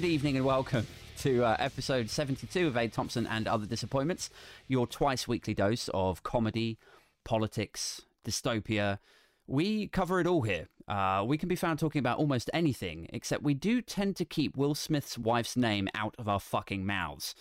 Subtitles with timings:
[0.00, 0.86] good evening and welcome
[1.16, 4.30] to uh, episode 72 of Aid Thompson and Other Disappointments,
[4.68, 6.78] your twice weekly dose of comedy,
[7.24, 9.00] politics, dystopia.
[9.48, 10.68] We cover it all here.
[10.86, 14.56] Uh, we can be found talking about almost anything, except we do tend to keep
[14.56, 17.34] Will Smith's wife's name out of our fucking mouths.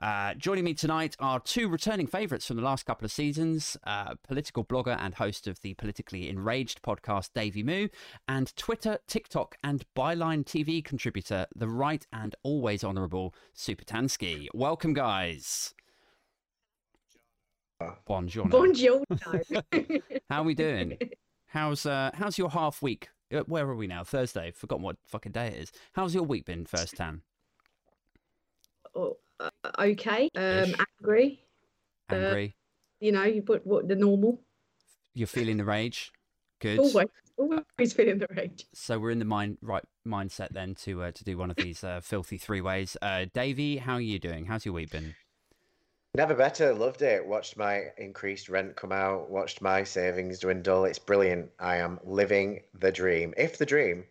[0.00, 4.14] Uh, joining me tonight are two returning favourites from the last couple of seasons uh,
[4.22, 7.88] political blogger and host of the Politically Enraged podcast, Davey Moo,
[8.28, 14.46] and Twitter, TikTok, and Byline TV contributor, the right and always honourable Supertansky.
[14.54, 15.74] Welcome, guys.
[18.08, 18.50] Buongiorno.
[18.50, 20.02] Buongiorno.
[20.30, 20.96] How are we doing?
[21.46, 23.08] How's uh, how's your half week?
[23.32, 24.04] Uh, Where are we now?
[24.04, 24.50] Thursday.
[24.50, 25.72] Forgotten what fucking day it is.
[25.94, 27.22] How's your week been, first tan?
[28.94, 29.16] oh,
[29.78, 30.28] okay.
[30.34, 30.74] Um, Ish.
[31.00, 31.40] angry.
[32.10, 32.54] Uh, Angry?
[33.00, 34.40] You know, you put what the normal.
[35.14, 36.12] You're feeling the rage?
[36.60, 36.78] Good.
[36.80, 38.66] Always, always feeling the rage.
[38.74, 41.84] So we're in the mind right mindset then to uh, to do one of these
[41.84, 42.96] uh, filthy three ways.
[43.00, 44.46] Uh, Davey, how are you doing?
[44.46, 45.14] How's your week been?
[46.16, 46.74] Never better.
[46.74, 47.24] Loved it.
[47.24, 49.30] Watched my increased rent come out.
[49.30, 50.84] Watched my savings dwindle.
[50.84, 51.50] It's brilliant.
[51.60, 53.34] I am living the dream.
[53.36, 54.04] If the dream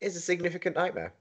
[0.00, 1.12] is a significant nightmare.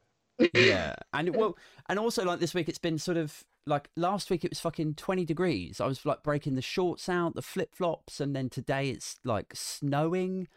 [0.53, 1.57] Yeah, and well,
[1.89, 4.95] and also like this week, it's been sort of like last week it was fucking
[4.95, 5.79] twenty degrees.
[5.79, 9.53] I was like breaking the shorts out, the flip flops, and then today it's like
[9.55, 10.47] snowing,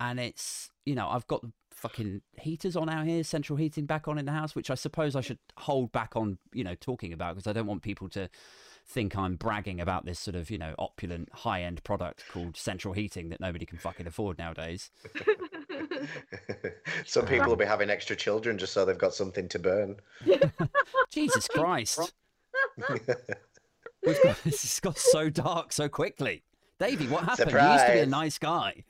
[0.00, 4.18] and it's you know I've got fucking heaters on out here, central heating back on
[4.18, 7.36] in the house, which I suppose I should hold back on you know talking about
[7.36, 8.28] because I don't want people to
[8.88, 12.94] think I'm bragging about this sort of you know opulent high end product called central
[12.94, 14.90] heating that nobody can fucking afford nowadays.
[17.06, 19.96] Some people will be having extra children just so they've got something to burn.
[21.10, 22.12] Jesus Christ.
[24.06, 26.42] We've got, this has got so dark so quickly.
[26.78, 27.50] Davey, what happened?
[27.50, 28.84] You used to be a nice guy.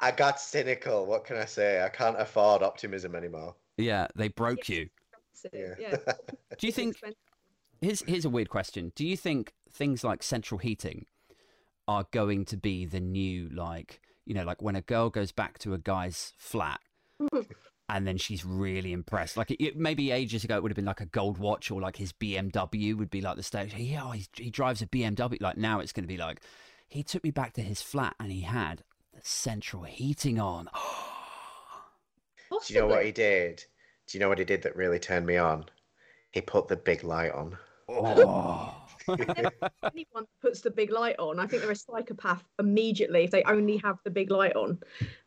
[0.00, 1.06] I got cynical.
[1.06, 1.82] What can I say?
[1.82, 3.54] I can't afford optimism anymore.
[3.76, 4.88] Yeah, they broke you.
[5.52, 5.74] Yeah.
[5.78, 5.96] yeah.
[6.58, 6.96] Do you think
[7.80, 8.92] here's here's a weird question.
[8.96, 11.06] Do you think things like central heating
[11.86, 15.58] are going to be the new like, you know, like when a girl goes back
[15.60, 16.80] to a guy's flat
[17.88, 19.36] and then she's really impressed.
[19.36, 21.80] Like it, it, maybe ages ago it would have been like a gold watch or
[21.80, 23.74] like his BMW would be like the stage.
[23.76, 25.40] Yeah, oh, he, he drives a BMW.
[25.40, 26.40] Like now it's going to be like
[26.88, 30.68] he took me back to his flat and he had the central heating on.
[32.50, 33.64] Do you know what he did?
[34.06, 35.64] Do you know what he did that really turned me on?
[36.30, 37.56] He put the big light on.
[37.88, 38.74] oh.
[39.08, 43.76] Anyone puts the big light on, I think they're a psychopath immediately if they only
[43.78, 44.78] have the big light on.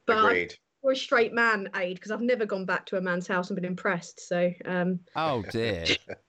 [0.05, 0.55] But I- Agreed.
[0.81, 3.55] We're a straight man, aid, because I've never gone back to a man's house and
[3.55, 4.27] been impressed.
[4.27, 5.85] So, um, Oh dear.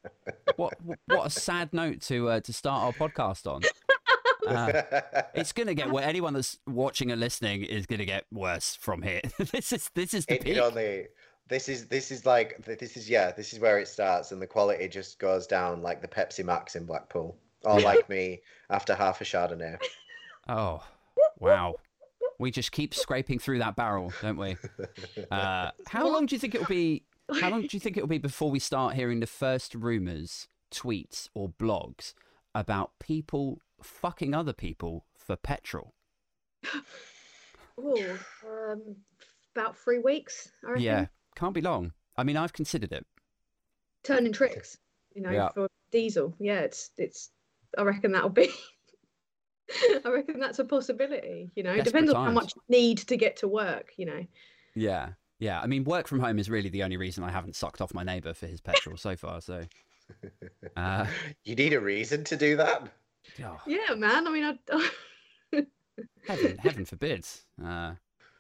[0.57, 0.75] what
[1.07, 3.63] what a sad note to uh, to start our podcast on.
[4.47, 4.83] Uh,
[5.35, 9.21] it's gonna get wor Anyone that's watching and listening is gonna get worse from here.
[9.53, 10.57] this is this is the it, peak.
[10.57, 11.07] only
[11.49, 14.47] this is this is like this is yeah this is where it starts and the
[14.47, 19.21] quality just goes down like the Pepsi Max in Blackpool or like me after half
[19.21, 19.77] a Chardonnay.
[20.49, 20.83] Oh
[21.41, 21.75] wow.
[22.39, 24.57] We just keep scraping through that barrel, don't we?
[25.31, 27.05] Uh, how long do you think it will be?
[27.41, 30.49] How long do you think it will be before we start hearing the first rumors,
[30.71, 32.15] tweets, or blogs
[32.55, 35.93] about people fucking other people for petrol?
[37.79, 38.97] oh, um,
[39.55, 40.83] about three weeks, I reckon.
[40.85, 41.07] Yeah,
[41.37, 41.93] can't be long.
[42.17, 43.07] I mean, I've considered it.
[44.05, 44.79] Turning tricks,
[45.15, 45.49] you know, Yeah.
[45.51, 46.35] for diesel.
[46.39, 47.31] Yeah, it's it's.
[47.77, 48.51] I reckon that'll be.
[50.05, 51.51] I reckon that's a possibility.
[51.55, 53.93] You know, it Desperate depends on how much you need to get to work.
[53.97, 54.27] You know.
[54.75, 55.61] Yeah, yeah.
[55.61, 58.03] I mean, work from home is really the only reason I haven't sucked off my
[58.03, 59.41] neighbour for his petrol so far.
[59.41, 59.65] So,
[60.77, 61.07] uh,
[61.45, 62.89] You need a reason to do that.
[63.45, 64.27] oh, Yeah, man.
[64.27, 64.89] I mean, I.
[66.27, 67.27] heaven, heaven forbid.
[67.63, 67.95] Uh,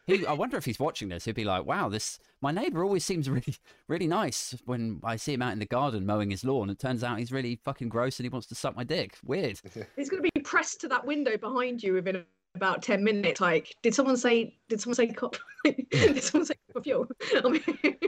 [0.08, 1.24] he, I wonder if he's watching this.
[1.26, 3.54] He'd be like, "Wow, this my neighbour always seems really,
[3.86, 6.70] really nice when I see him out in the garden mowing his lawn.
[6.70, 9.16] It turns out he's really fucking gross and he wants to suck my dick.
[9.24, 9.60] Weird."
[9.96, 12.24] He's going to be pressed to that window behind you within
[12.54, 13.40] about 10 minutes.
[13.40, 15.36] Like, did someone say, did someone say cop?
[15.64, 17.06] did someone say cop fuel?
[17.44, 17.62] I mean,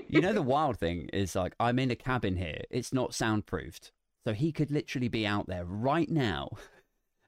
[0.08, 2.62] You know, the wild thing is like I'm in a cabin here.
[2.70, 3.92] It's not soundproofed,
[4.24, 6.50] so he could literally be out there right now,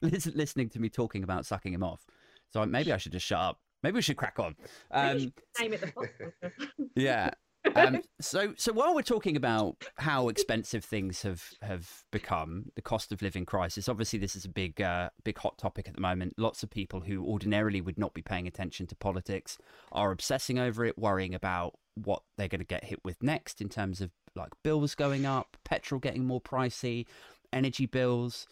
[0.01, 2.05] listening to me talking about sucking him off.
[2.53, 3.59] So maybe I should just shut up.
[3.83, 4.57] Maybe we should crack on.
[4.91, 6.53] Um, name it the
[6.97, 7.31] yeah.
[7.77, 13.13] Um, so, so while we're talking about how expensive things have have become, the cost
[13.13, 13.89] of living crisis.
[13.89, 16.35] Obviously, this is a big, uh, big hot topic at the moment.
[16.39, 19.59] Lots of people who ordinarily would not be paying attention to politics
[19.93, 23.69] are obsessing over it, worrying about what they're going to get hit with next in
[23.69, 27.07] terms of like bills going up, petrol getting more pricey,
[27.53, 28.47] energy bills.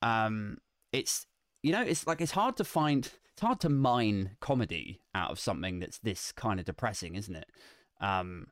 [0.00, 0.58] Um,
[0.92, 1.26] it's
[1.62, 5.40] you know, it's like it's hard to find, it's hard to mine comedy out of
[5.40, 7.50] something that's this kind of depressing, isn't it?
[8.00, 8.46] Um,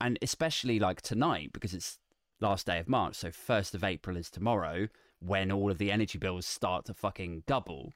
[0.00, 2.00] and especially like tonight because it's
[2.40, 3.14] last day of March.
[3.14, 4.88] So 1st of April is tomorrow
[5.20, 7.92] when all of the energy bills start to fucking double.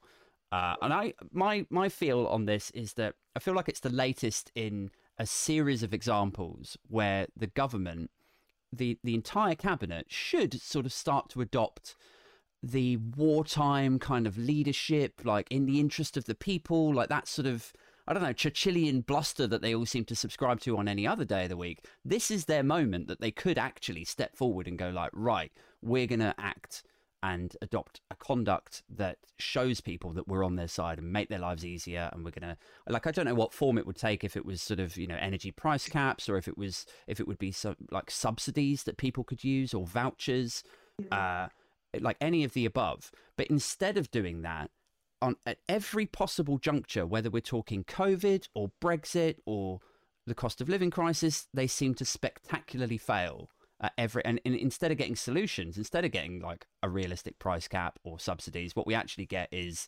[0.49, 3.89] Uh, and I, my, my feel on this is that I feel like it's the
[3.89, 8.11] latest in a series of examples where the government,
[8.71, 11.95] the, the entire cabinet should sort of start to adopt
[12.61, 17.47] the wartime kind of leadership, like in the interest of the people, like that sort
[17.47, 17.73] of
[18.07, 21.25] I don't know, Churchillian bluster that they all seem to subscribe to on any other
[21.25, 21.85] day of the week.
[22.03, 25.51] This is their moment that they could actually step forward and go like, right,
[25.83, 26.81] we're going to act
[27.21, 31.39] and adopt a conduct that shows people that we're on their side and make their
[31.39, 32.57] lives easier and we're going to
[32.87, 35.05] like i don't know what form it would take if it was sort of you
[35.05, 38.83] know energy price caps or if it was if it would be some like subsidies
[38.83, 40.63] that people could use or vouchers
[41.11, 41.47] uh
[41.99, 44.69] like any of the above but instead of doing that
[45.21, 49.79] on at every possible juncture, whether we're talking COVID or Brexit or
[50.25, 53.49] the cost of living crisis, they seem to spectacularly fail
[53.81, 54.23] at every.
[54.25, 58.19] And, and instead of getting solutions, instead of getting like a realistic price cap or
[58.19, 59.87] subsidies, what we actually get is,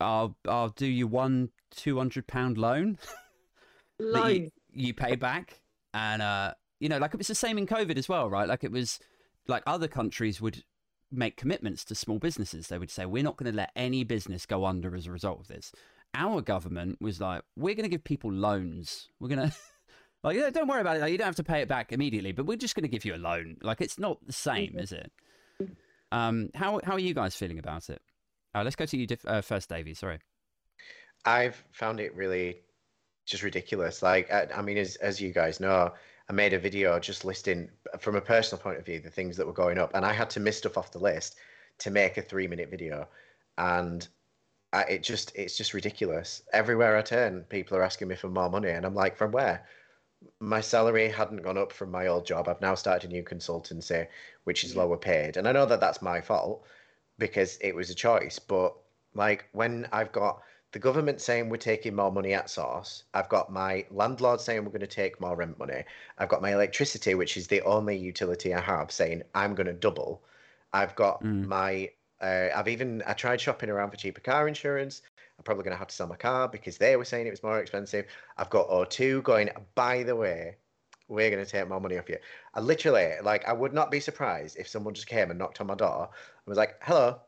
[0.00, 2.98] "I'll I'll do you one two hundred pound loan,
[3.98, 5.60] loan you, you pay back,
[5.92, 8.48] and uh, you know, like it was the same in COVID as well, right?
[8.48, 8.98] Like it was
[9.46, 10.64] like other countries would
[11.16, 12.68] make commitments to small businesses.
[12.68, 15.40] They would say, we're not going to let any business go under as a result
[15.40, 15.72] of this.
[16.14, 19.08] Our government was like, we're going to give people loans.
[19.20, 19.56] We're going to.
[20.22, 21.00] Like, don't worry about it.
[21.00, 23.04] Like, you don't have to pay it back immediately, but we're just going to give
[23.04, 23.58] you a loan.
[23.60, 25.12] Like, it's not the same, is it?
[26.10, 28.00] Um, how how are you guys feeling about it?
[28.54, 29.94] Uh, let's go to you uh, first, Davey.
[29.94, 30.20] Sorry.
[31.24, 32.60] I've found it really
[33.26, 34.02] just ridiculous.
[34.02, 35.92] Like, I, I mean, as as you guys know,
[36.28, 39.46] I made a video just listing from a personal point of view the things that
[39.46, 41.36] were going up, and I had to miss stuff off the list
[41.78, 43.08] to make a three minute video,
[43.58, 44.06] and
[44.72, 46.42] I, it just it's just ridiculous.
[46.52, 49.66] Everywhere I turn, people are asking me for more money, and I'm like, from where?
[50.40, 52.48] My salary hadn't gone up from my old job.
[52.48, 54.06] I've now started a new consultancy,
[54.44, 56.64] which is lower paid, and I know that that's my fault
[57.18, 58.38] because it was a choice.
[58.38, 58.74] But
[59.14, 60.42] like when I've got
[60.74, 63.04] the government saying we're taking more money at source.
[63.14, 65.84] I've got my landlord saying we're going to take more rent money.
[66.18, 69.72] I've got my electricity, which is the only utility I have, saying I'm going to
[69.72, 70.24] double.
[70.72, 71.46] I've got mm.
[71.46, 71.90] my.
[72.20, 75.02] Uh, I've even I tried shopping around for cheaper car insurance.
[75.38, 77.44] I'm probably going to have to sell my car because they were saying it was
[77.44, 78.06] more expensive.
[78.36, 79.50] I've got O2 going.
[79.76, 80.56] By the way,
[81.06, 82.18] we're going to take more money off you.
[82.52, 85.68] I literally like I would not be surprised if someone just came and knocked on
[85.68, 87.20] my door and was like, "Hello,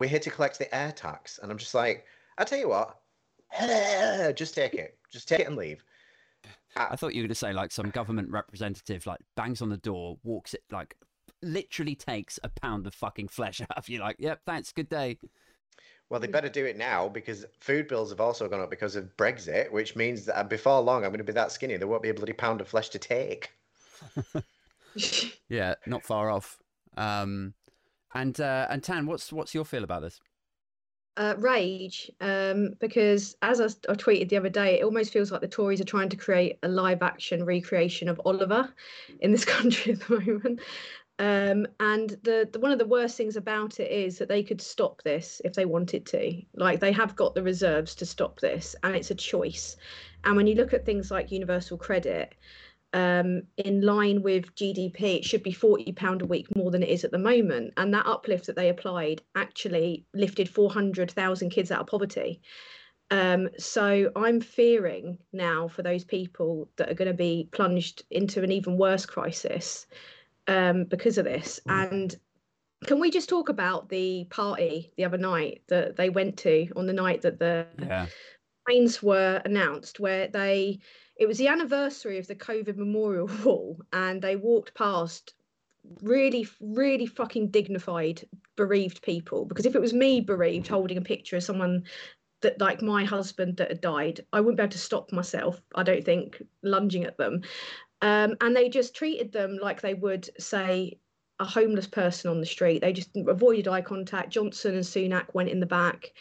[0.00, 2.06] we're here to collect the air tax," and I'm just like
[2.38, 2.98] I tell you what,
[4.36, 5.84] just take it, just take it and leave.
[6.76, 9.76] I thought you were going to say like some government representative like bangs on the
[9.76, 10.96] door, walks it like
[11.42, 14.00] literally takes a pound of fucking flesh out of you.
[14.00, 15.18] Like, yep, thanks, good day.
[16.08, 19.16] Well, they better do it now because food bills have also gone up because of
[19.16, 22.10] Brexit, which means that before long I'm going to be that skinny there won't be
[22.10, 23.50] a bloody pound of flesh to take.
[25.48, 26.58] yeah, not far off.
[26.96, 27.54] Um,
[28.14, 30.20] and uh, and Tan, what's what's your feel about this?
[31.16, 35.40] Uh, rage um, because, as I, I, tweeted the other day, it almost feels like
[35.40, 38.72] the Tories are trying to create a live action recreation of Oliver
[39.20, 40.60] in this country at the moment.
[41.18, 44.60] Um, and the, the, one of the worst things about it is that they could
[44.60, 46.42] stop this if they wanted to.
[46.54, 49.76] Like they have got the reserves to stop this, and it's a choice.
[50.24, 52.34] And when you look at things like universal credit,
[52.92, 57.04] um, in line with GDP, it should be £40 a week more than it is
[57.04, 57.72] at the moment.
[57.76, 62.42] And that uplift that they applied actually lifted 400,000 kids out of poverty.
[63.10, 68.42] Um, so I'm fearing now for those people that are going to be plunged into
[68.42, 69.86] an even worse crisis
[70.48, 71.60] um, because of this.
[71.68, 71.92] Mm.
[71.92, 72.16] And
[72.86, 76.86] can we just talk about the party the other night that they went to on
[76.86, 78.06] the night that the yeah.
[78.66, 80.80] planes were announced, where they
[81.16, 85.34] it was the anniversary of the COVID memorial wall, and they walked past
[86.00, 88.26] really, really fucking dignified
[88.56, 89.44] bereaved people.
[89.44, 91.84] Because if it was me bereaved holding a picture of someone
[92.40, 95.82] that, like my husband that had died, I wouldn't be able to stop myself, I
[95.82, 97.42] don't think, lunging at them.
[98.00, 100.98] Um, and they just treated them like they would, say,
[101.38, 102.80] a homeless person on the street.
[102.80, 104.30] They just avoided eye contact.
[104.30, 106.12] Johnson and Sunak went in the back.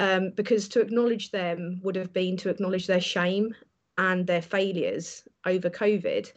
[0.00, 3.52] Um, because to acknowledge them would have been to acknowledge their shame
[3.98, 6.32] and their failures over COVID.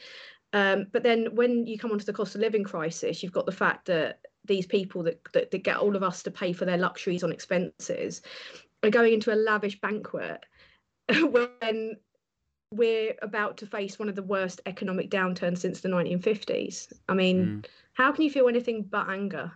[0.54, 3.52] Um, but then when you come onto the cost of living crisis, you've got the
[3.52, 6.78] fact that these people that, that, that get all of us to pay for their
[6.78, 8.22] luxuries on expenses
[8.84, 10.44] are going into a lavish banquet
[11.30, 11.96] when
[12.74, 16.92] we're about to face one of the worst economic downturns since the 1950s.
[17.08, 17.66] I mean, mm.
[17.94, 19.52] how can you feel anything but anger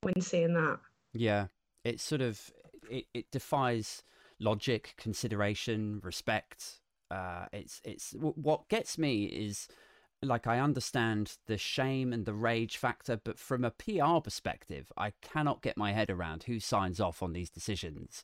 [0.00, 0.78] when seeing that?
[1.12, 1.48] Yeah,
[1.84, 2.50] it's sort of
[2.90, 4.02] it, it defies
[4.38, 6.80] logic, consideration, respect.
[7.12, 9.68] Uh, it's it's what gets me is
[10.22, 15.12] like I understand the shame and the rage factor, but from a PR perspective, I
[15.20, 18.22] cannot get my head around who signs off on these decisions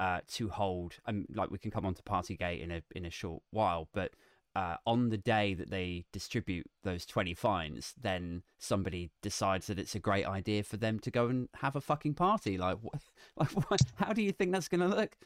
[0.00, 0.94] uh, to hold.
[1.06, 4.12] Um, like we can come on to Partygate in a in a short while, but
[4.54, 9.94] uh, on the day that they distribute those 20 fines, then somebody decides that it's
[9.94, 12.58] a great idea for them to go and have a fucking party.
[12.58, 12.76] Like,
[13.36, 15.16] like how do you think that's going to look?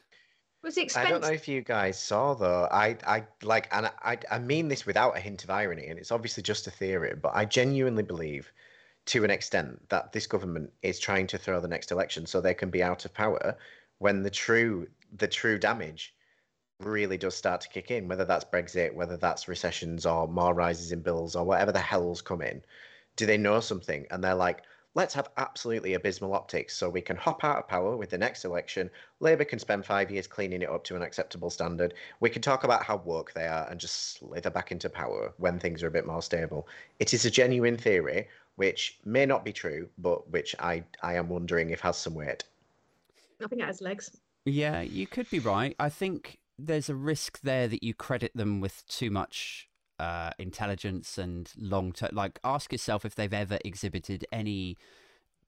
[0.63, 1.07] Was it expensive?
[1.07, 2.67] I don't know if you guys saw though.
[2.71, 6.11] I, I like, and I, I mean this without a hint of irony, and it's
[6.11, 8.51] obviously just a theory, but I genuinely believe,
[9.05, 12.53] to an extent, that this government is trying to throw the next election so they
[12.53, 13.57] can be out of power
[13.99, 16.13] when the true, the true damage
[16.79, 20.91] really does start to kick in, whether that's Brexit, whether that's recessions or more rises
[20.91, 22.61] in bills or whatever the hell's come in,
[23.15, 24.05] do they know something?
[24.11, 24.63] And they're like,
[24.97, 28.43] let's have absolutely abysmal optics so we can hop out of power with the next
[28.45, 28.89] election.
[29.19, 31.93] Labour can spend five years cleaning it up to an acceptable standard.
[32.19, 35.59] We can talk about how woke they are and just slither back into power when
[35.59, 36.67] things are a bit more stable.
[36.99, 41.29] It is a genuine theory, which may not be true, but which I, I am
[41.29, 42.43] wondering if has some weight.
[43.39, 44.17] I think it has legs.
[44.45, 45.75] Yeah, you could be right.
[45.79, 49.66] I think there's a risk there that you credit them with too much
[49.99, 52.09] uh, intelligence and long term.
[52.13, 54.77] Like, ask yourself if they've ever exhibited any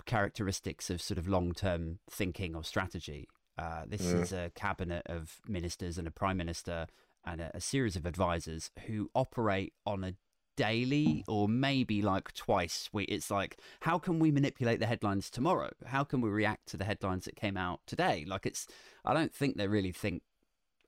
[0.06, 3.28] characteristics of sort of long term thinking or strategy.
[3.58, 4.22] Uh, this mm.
[4.22, 6.88] is a cabinet of ministers and a prime minister
[7.26, 10.14] and a, a series of advisors who operate on a
[10.56, 15.70] daily or maybe like twice we it's like how can we manipulate the headlines tomorrow
[15.86, 18.68] how can we react to the headlines that came out today like it's
[19.06, 20.22] i don't think they really think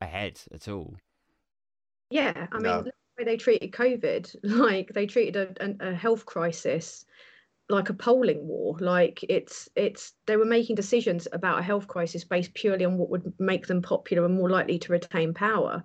[0.02, 0.98] ahead at all.
[2.10, 2.76] Yeah, I no.
[2.76, 7.06] mean, the way they treated COVID, like they treated a, a, health crisis
[7.70, 8.78] like a polling war.
[8.80, 13.10] Like it's it's they were making decisions about a health crisis based purely on what
[13.10, 15.84] would make them popular and more likely to retain power.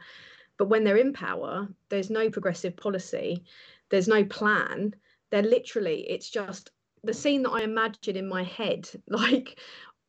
[0.59, 3.45] But when they're in power, there's no progressive policy,
[3.91, 4.95] there's no plan.
[5.31, 6.71] They're literally, it's just
[7.05, 9.59] the scene that I imagine in my head, like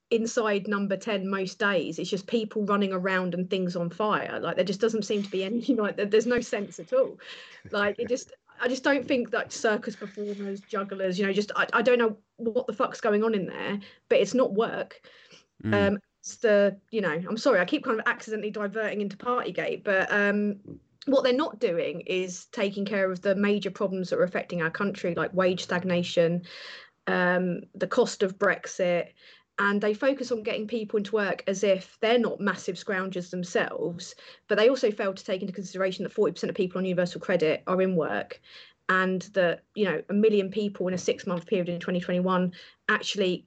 [0.10, 4.40] inside number 10 most days it's just people running around and things on fire.
[4.40, 7.18] Like there just doesn't seem to be any like there's no sense at all.
[7.72, 11.68] Like it just i just don't think that circus performers jugglers you know just i,
[11.74, 15.02] I don't know what the fuck's going on in there but it's not work.
[15.64, 15.88] Mm.
[15.88, 19.84] um it's the you know i'm sorry i keep kind of accidentally diverting into partygate
[19.84, 20.58] but um
[21.06, 24.70] what they're not doing is taking care of the major problems that are affecting our
[24.70, 26.44] country like wage stagnation
[27.08, 29.14] um, the cost of brexit
[29.60, 34.16] and they focus on getting people into work as if they're not massive scroungers themselves
[34.48, 37.64] but they also fail to take into consideration that 40% of people on universal credit
[37.68, 38.40] are in work
[38.90, 42.52] and that you know a million people in a six month period in 2021
[42.90, 43.46] actually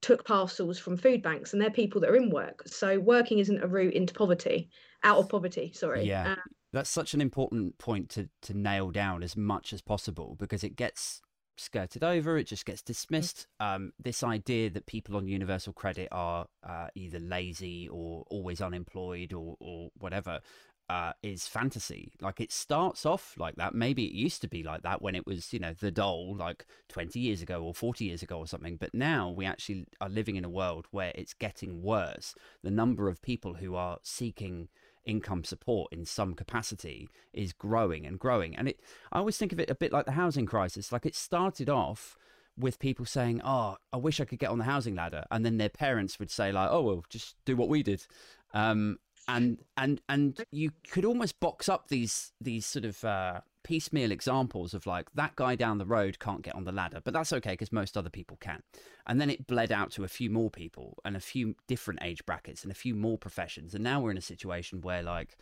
[0.00, 2.62] took parcels from food banks and they're people that are in work.
[2.66, 4.68] So working isn't a route into poverty
[5.02, 6.04] out of poverty sorry.
[6.04, 6.32] Yeah.
[6.32, 6.38] Um,
[6.72, 10.76] that's such an important point to to nail down as much as possible because it
[10.76, 11.22] gets
[11.56, 12.36] skirted over.
[12.36, 12.86] It just gets mm.
[12.86, 13.46] dismissed.
[13.60, 19.32] Um, this idea that people on universal credit are uh, either lazy or always unemployed
[19.32, 20.40] or, or whatever
[20.88, 22.12] uh, is fantasy.
[22.20, 23.74] Like it starts off like that.
[23.74, 26.66] Maybe it used to be like that when it was, you know, the dole like
[26.88, 28.76] 20 years ago or 40 years ago or something.
[28.76, 32.34] But now we actually are living in a world where it's getting worse.
[32.62, 34.68] The number of people who are seeking
[35.06, 38.56] income support in some capacity is growing and growing.
[38.56, 38.80] And it,
[39.12, 40.92] I always think of it a bit like the housing crisis.
[40.92, 42.16] Like it started off
[42.56, 45.58] with people saying, "Oh, I wish I could get on the housing ladder," and then
[45.58, 48.06] their parents would say, "Like, oh well, just do what we did."
[48.52, 54.12] Um, and and and you could almost box up these these sort of uh, piecemeal
[54.12, 57.32] examples of like that guy down the road can't get on the ladder, but that's
[57.32, 58.62] okay because most other people can.
[59.06, 62.24] And then it bled out to a few more people and a few different age
[62.24, 63.74] brackets and a few more professions.
[63.74, 65.36] And now we're in a situation where like,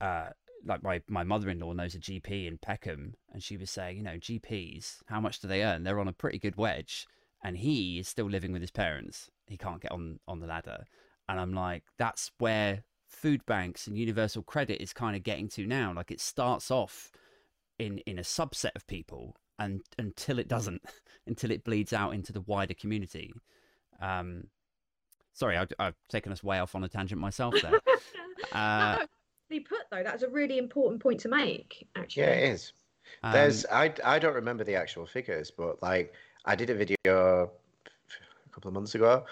[0.00, 0.28] uh,
[0.64, 4.16] like my, my mother-in-law knows a GP in Peckham and she was saying, you know,
[4.16, 5.82] GPs, how much do they earn?
[5.82, 7.06] They're on a pretty good wedge
[7.42, 9.30] and he is still living with his parents.
[9.46, 10.84] He can't get on, on the ladder.
[11.28, 15.66] And I'm like, that's where food banks and universal credit is kind of getting to
[15.66, 15.92] now.
[15.94, 17.10] Like it starts off
[17.78, 20.82] in in a subset of people and until it doesn't
[21.26, 23.32] until it bleeds out into the wider community.
[24.00, 24.44] Um
[25.32, 27.80] sorry I, have taken us way off on a tangent myself there.
[28.52, 28.98] Uh,
[29.48, 30.02] put though.
[30.02, 32.24] That's a really important point to make actually.
[32.24, 32.72] Yeah it is.
[33.22, 36.14] Um, there's i i don't remember the actual figures but like
[36.44, 39.24] i did a video a couple of months ago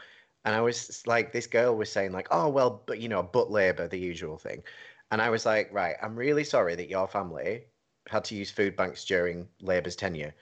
[0.44, 3.50] and i was like this girl was saying like oh well but you know but
[3.50, 4.62] labor the usual thing.
[5.10, 7.64] And i was like right i'm really sorry that your family
[8.08, 10.34] had to use food banks during Labour's tenure.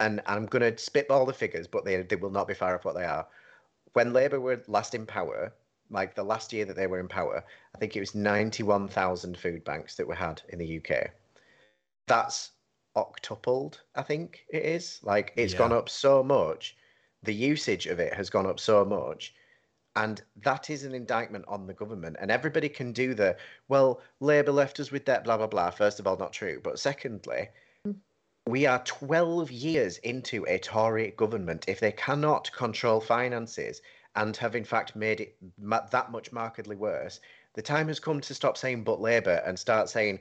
[0.00, 2.84] And I'm going to spitball the figures, but they, they will not be far off
[2.84, 3.26] what they are.
[3.94, 5.52] When Labour were last in power,
[5.90, 7.42] like the last year that they were in power,
[7.74, 11.10] I think it was 91,000 food banks that were had in the UK.
[12.06, 12.50] That's
[12.96, 13.78] octupled.
[13.94, 15.00] I think it is.
[15.02, 15.58] Like it's Yeah.
[15.58, 16.76] gone up so much.
[17.22, 19.34] The usage of it has gone up so much.
[19.98, 22.18] And that is an indictment on the government.
[22.20, 23.36] And everybody can do the,
[23.66, 25.70] well, Labour left us with debt, blah, blah, blah.
[25.70, 26.60] First of all, not true.
[26.62, 27.48] But secondly,
[27.84, 27.96] mm.
[28.46, 31.64] we are 12 years into a Tory government.
[31.66, 33.82] If they cannot control finances
[34.14, 37.18] and have, in fact, made it ma- that much markedly worse,
[37.54, 40.20] the time has come to stop saying but Labour and start saying,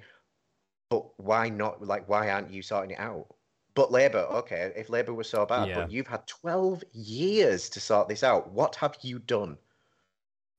[0.90, 1.86] but why not?
[1.86, 3.28] Like, why aren't you sorting it out?
[3.76, 5.76] But Labour, okay, if Labour was so bad, Yeah.
[5.82, 8.52] but you've had 12 years to sort this out.
[8.52, 9.60] What have you done?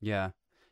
[0.00, 0.30] Yeah.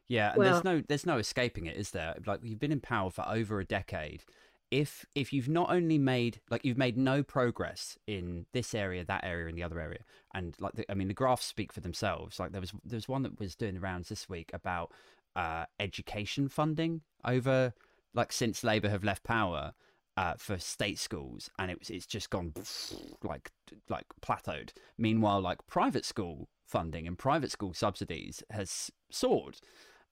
[0.09, 2.17] Yeah, and Well- there's no there's no escaping it, is there?
[2.27, 4.25] Like you've been in power for over a decade.
[4.71, 9.25] If if you've not only made like you've made no progress in this area, that
[9.25, 10.01] area, and the other area,
[10.35, 12.39] and like the, I mean the graphs speak for themselves.
[12.41, 14.93] Like there was there was one that was doing the rounds this week about
[15.37, 17.75] uh, education funding over
[18.15, 19.75] like since Labour have left power
[20.17, 22.53] uh, for state schools, and it was it's just gone
[23.23, 23.51] like
[23.89, 24.71] like plateaued.
[24.99, 29.59] Meanwhile, like private school funding and private school subsidies has soared.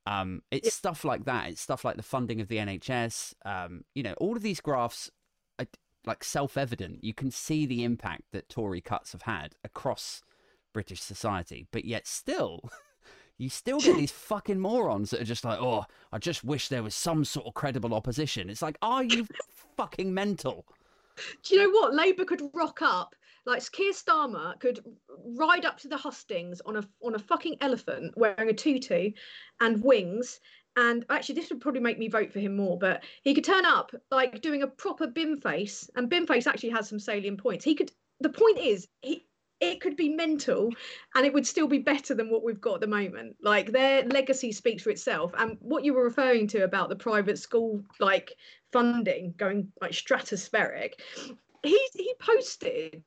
[0.07, 0.73] Um, it's Yeah.
[0.73, 1.49] stuff like that.
[1.49, 3.35] It's stuff like the funding of the NHS.
[3.45, 5.11] Um, you know, all of these graphs
[5.59, 5.67] are
[6.07, 7.03] like self-evident.
[7.03, 10.23] You can see the impact that Tory cuts have had across
[10.73, 12.61] British society, but yet still.
[13.37, 16.85] You still get these fucking morons that are just like, oh, I just wish there
[16.85, 18.49] was some sort of credible opposition.
[18.49, 19.27] It's like, are you
[19.77, 20.65] fucking mental?
[21.43, 21.95] Do you know what?
[21.95, 23.17] Labour could rock up.
[23.47, 24.81] Like Keir Starmer could
[25.37, 29.13] ride up to the hustings on a on a fucking elephant wearing a tutu
[29.61, 30.41] and wings.
[30.77, 32.79] And actually, this would probably make me vote for him more.
[32.79, 36.71] But he could turn up like doing a proper bin face, and bin face actually
[36.71, 37.65] has some salient points.
[37.65, 37.93] He could.
[38.21, 39.27] The point is, he
[39.61, 40.71] it could be mental,
[41.15, 43.37] and it would still be better than what we've got at the moment.
[43.41, 45.33] Like their legacy speaks for itself.
[45.39, 48.33] And what you were referring to about the private school like
[48.73, 50.95] funding going like stratospheric
[51.65, 53.03] he he posted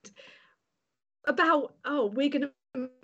[1.25, 2.51] about oh we're gonna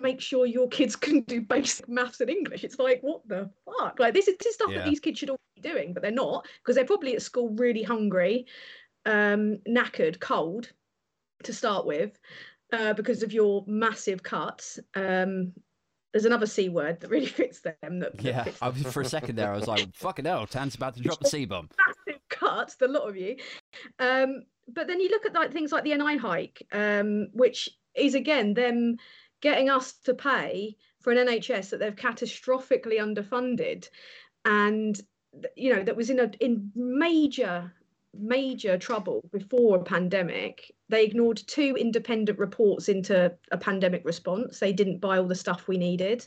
[0.00, 3.98] make sure your kids can do basic maths and english it's like what the fuck
[3.98, 4.78] like this is, this is stuff Yeah.
[4.78, 7.50] that these kids should all be doing but they're not because they're probably at school
[7.50, 8.46] really hungry
[9.06, 10.72] um knackered cold
[11.42, 12.18] to start with
[12.72, 15.52] uh, because of your massive cuts um
[16.12, 19.04] there's another c word that really fits them that, that Yeah, I was, for a
[19.04, 21.68] second there, I was like, fucking hell, Tan's about to drop a C bomb.
[22.06, 23.36] massive cuts, the lot of you.
[23.98, 28.14] Um, but then you look at like things like the NI hike, um, which is
[28.14, 28.96] again them
[29.40, 33.88] getting us to pay for an NHS that they've catastrophically underfunded,
[34.44, 35.00] and
[35.56, 37.72] you know that was in a in major
[38.16, 40.72] major trouble before a pandemic.
[40.88, 44.58] They ignored two independent reports into a pandemic response.
[44.58, 46.26] They didn't buy all the stuff we needed.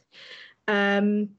[0.67, 1.29] Um,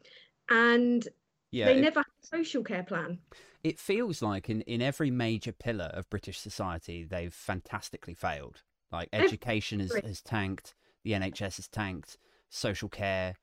[0.49, 1.07] and
[1.51, 3.19] Yeah, they it- never had a social care plan.
[3.65, 8.63] it feels like in, in every major pillar of British society, they've fantastically failed.
[8.93, 12.17] Like education has, has tanked, the NHS has tanked,
[12.49, 13.35] social care,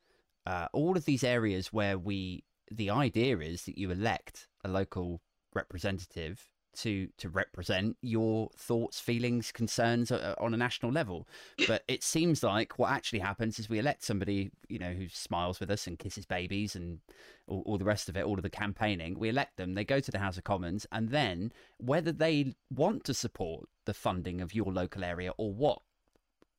[0.46, 5.22] uh, all of these areas where we, the idea is that you elect a local
[5.54, 11.28] representative to to represent your thoughts, feelings, concerns uh, on a national level.
[11.68, 15.60] But it seems like what actually happens is we elect somebody, you know, who smiles
[15.60, 17.00] with us and kisses babies and
[17.48, 19.18] all, all the rest of it, all of the campaigning.
[19.20, 23.04] We elect them, they go to the House of Commons, and then whether they want
[23.06, 25.82] to support the funding of your local area or what,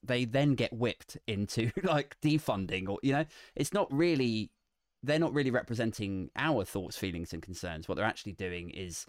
[0.02, 3.24] they then get whipped into like defunding or, you know,
[3.54, 4.50] it's not really,
[5.02, 7.88] they're not really representing our thoughts, feelings, and concerns.
[7.88, 9.06] What they're actually doing is,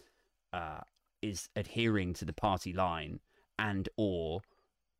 [0.54, 0.82] uh,
[1.22, 3.20] is adhering to the party line
[3.60, 4.42] and or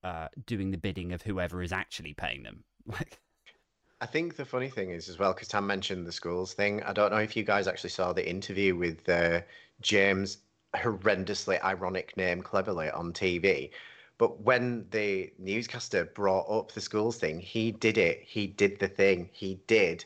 [0.04, 2.64] uh, doing the bidding of whoever is actually paying them.
[2.86, 3.20] Like,
[4.02, 6.84] I think the funny thing is as well, because Tan mentioned the schools thing.
[6.84, 9.42] I don't know if you guys actually saw the interview with uh,
[9.82, 10.38] James,
[10.76, 13.72] horrendously ironic name, cleverly on TV.
[14.20, 18.22] But when the newscaster brought up the schools thing, he did it.
[18.24, 19.30] He did the thing.
[19.32, 20.06] He did.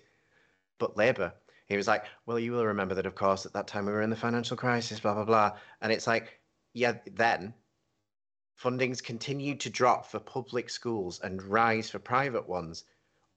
[0.80, 1.34] But Labour,
[1.68, 4.02] he was like, well, you will remember that, of course, at that time we were
[4.02, 5.58] in the financial crisis, blah, blah, blah.
[5.82, 6.40] And it's like,
[6.74, 7.54] yeah, then
[8.62, 12.84] fundings continued to drop for public schools and rise for private ones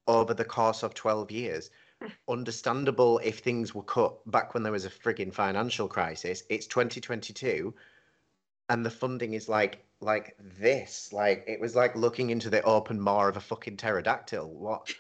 [0.07, 1.71] over the course of 12 years.
[2.29, 6.43] Understandable if things were cut back when there was a frigging financial crisis.
[6.51, 7.75] It's 2022
[8.69, 11.13] and the funding is like like this.
[11.13, 14.49] Like it was like looking into the open maw of a fucking pterodactyl.
[14.49, 14.93] What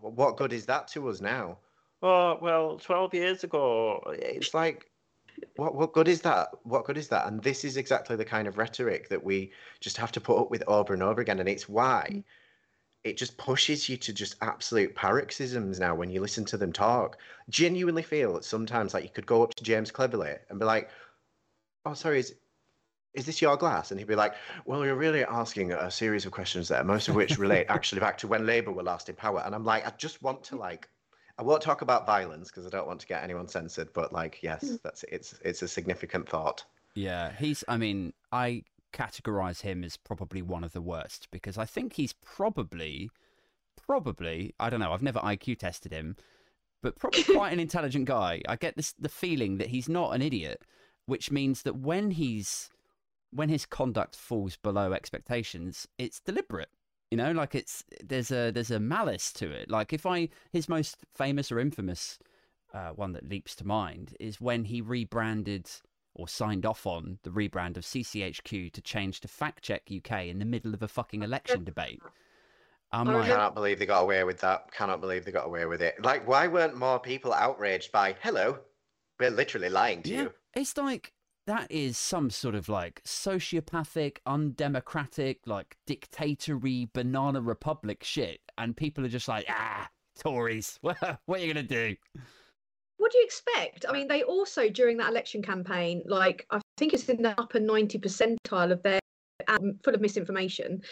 [0.00, 1.58] what good is that to us now?
[2.02, 4.90] Oh, well, 12 years ago, it's like
[5.56, 6.48] what what good is that?
[6.64, 7.26] What good is that?
[7.26, 10.50] And this is exactly the kind of rhetoric that we just have to put up
[10.50, 11.40] with over and over again.
[11.40, 12.20] And it's why mm-hmm.
[13.04, 17.18] it just pushes you to just absolute paroxysms now when you listen to them talk.
[17.48, 20.90] Genuinely feel that sometimes like you could go up to James Cleverly and be like,
[21.84, 22.34] "Oh, sorry, is
[23.16, 23.90] is this your glass?
[23.90, 24.34] And he'd be like,
[24.66, 28.18] well, you're really asking a series of questions there, most of which relate actually back
[28.18, 29.42] to when Labour were last in power.
[29.44, 30.86] And I'm like, I just want to like,
[31.38, 33.92] I won't talk about violence because I don't want to get anyone censored.
[33.92, 34.82] But like, yes, Mm.
[34.82, 36.64] that's it's it's a significant thought.
[36.94, 37.62] Yeah, he's.
[37.68, 42.14] I mean, I categorize him as probably one of the worst because I think he's
[42.14, 43.10] probably,
[43.86, 44.54] probably.
[44.58, 44.92] I don't know.
[44.92, 46.16] I've never IQ tested him,
[46.82, 48.42] but probably quite an intelligent guy.
[48.48, 50.62] I get this the feeling that he's not an idiot,
[51.06, 52.70] which means that when he's
[53.30, 56.70] when his conduct falls below expectations, it's deliberate.
[57.10, 59.70] You know, like it's there's a there's a malice to it.
[59.70, 62.18] Like if I his most famous or infamous
[62.74, 65.70] uh, one that leaps to mind is when he rebranded
[66.14, 70.38] or signed off on the rebrand of CCHQ to change to Fact Check UK in
[70.38, 72.00] the middle of a fucking election debate.
[72.92, 74.72] I'm I like, Cannot believe they got away with that.
[74.72, 76.02] Cannot believe they got away with it.
[76.02, 78.58] Like, why weren't more people outraged by "Hello,
[79.20, 80.32] we're literally lying to yeah, you"?
[80.54, 81.12] it's like
[81.46, 89.04] that is some sort of like sociopathic, undemocratic, like dictatory banana republic shit, and people
[89.04, 91.96] are just like, ah, Tories, what are you gonna do?
[92.98, 93.86] What do you expect?
[93.88, 97.60] I mean, they also during that election campaign, like I think it's in the upper
[97.60, 99.00] ninety percentile of their
[99.48, 100.82] um, full of misinformation.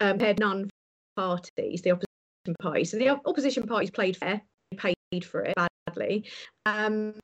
[0.00, 0.70] Um, had none
[1.16, 2.90] parties, the opposition parties.
[2.90, 4.40] So the opposition parties played fair,
[4.76, 5.54] paid for it
[5.86, 6.24] badly.
[6.64, 7.14] Um,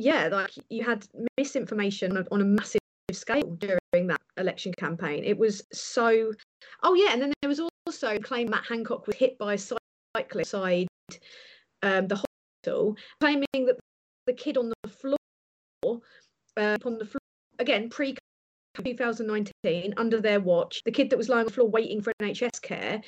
[0.00, 2.80] yeah, like you had misinformation on a, massive
[3.12, 5.24] scale during that election campaign.
[5.24, 6.32] It was so.
[6.82, 9.58] Oh yeah, and then there was also a claim Matt Hancock was hit by a
[10.16, 10.88] cyclist side
[11.82, 12.22] um, the
[12.64, 13.76] hospital, claiming that
[14.26, 16.00] the kid on the floor,
[16.56, 17.20] uh, on the floor
[17.58, 18.16] again pre
[18.76, 22.62] 2019 under their watch, the kid that was lying on the floor waiting for NHS
[22.62, 23.02] care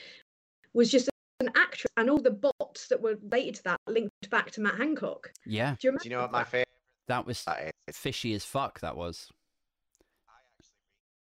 [0.74, 1.08] was just
[1.40, 4.76] an actress, and all the bots that were related to that linked back to Matt
[4.76, 5.32] Hancock.
[5.46, 6.02] Yeah, Do you remember?
[6.02, 6.68] Do you know what my favorite
[7.12, 7.96] that was that is?
[7.96, 8.80] fishy as fuck.
[8.80, 9.28] That was.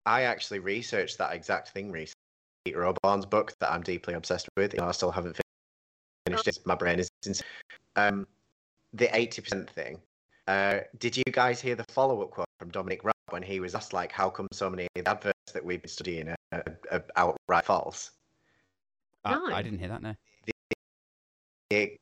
[0.06, 2.16] I actually researched that exact thing recently.
[2.66, 4.74] Peter Oborne's book that I'm deeply obsessed with.
[4.74, 5.40] You know, I still haven't
[6.28, 6.60] finished it.
[6.66, 7.48] My brain is insane.
[7.96, 8.28] Um,
[8.94, 10.00] the 80% thing.
[10.48, 13.94] Uh, did you guys hear the follow-up quote from Dominic Raab when he was asked,
[13.94, 17.04] like, how come so many of the adverts that we've been studying are, are, are
[17.16, 18.12] outright false?
[19.24, 19.54] Uh, No.
[19.54, 20.02] I didn't hear that.
[20.02, 20.16] No.
[21.70, 21.98] It,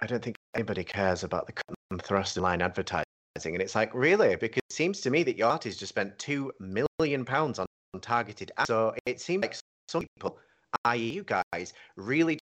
[0.00, 3.04] I don't think anybody cares about the cut and thrust in line advertising.
[3.44, 4.36] And it's like, really?
[4.36, 8.00] Because it seems to me that your artist just spent two million pounds on, on
[8.00, 8.66] targeted ads.
[8.66, 9.56] So it seems like
[9.88, 10.38] some people,
[10.84, 12.38] i.e., you guys, really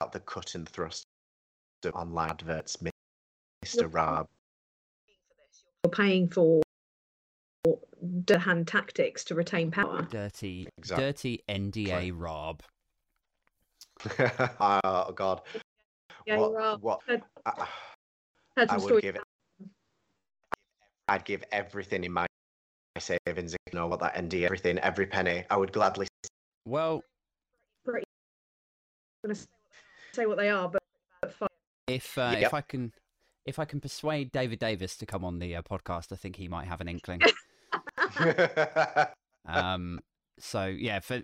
[0.00, 1.04] about the cut and thrust
[1.84, 2.78] of online adverts,
[3.64, 3.92] Mr.
[3.92, 4.26] Raab.
[5.84, 6.62] You're paying for
[8.02, 10.06] the hand tactics to retain power.
[10.10, 11.04] Dirty, Exactly.
[11.04, 12.62] dirty NDA Raab.
[14.60, 15.42] oh, God.
[16.26, 16.82] Yeah, what, Raab.
[16.82, 17.66] what, Had- I,
[18.56, 19.22] had I would give it.
[21.08, 22.26] I'd give everything in my
[22.98, 25.44] savings if you know what that ND, everything, every penny.
[25.50, 26.06] I would gladly
[26.64, 27.02] Well,
[27.84, 28.04] pretty.
[29.24, 29.40] I'm gonna
[30.12, 30.82] say what they are, but,
[31.20, 31.48] but fine.
[31.88, 32.42] if uh, Yep.
[32.42, 32.92] if I can
[33.44, 36.48] if I can persuade David Davis to come on the uh, podcast, I think he
[36.48, 37.20] might have an inkling.
[39.46, 39.98] um,
[40.38, 41.22] so yeah, for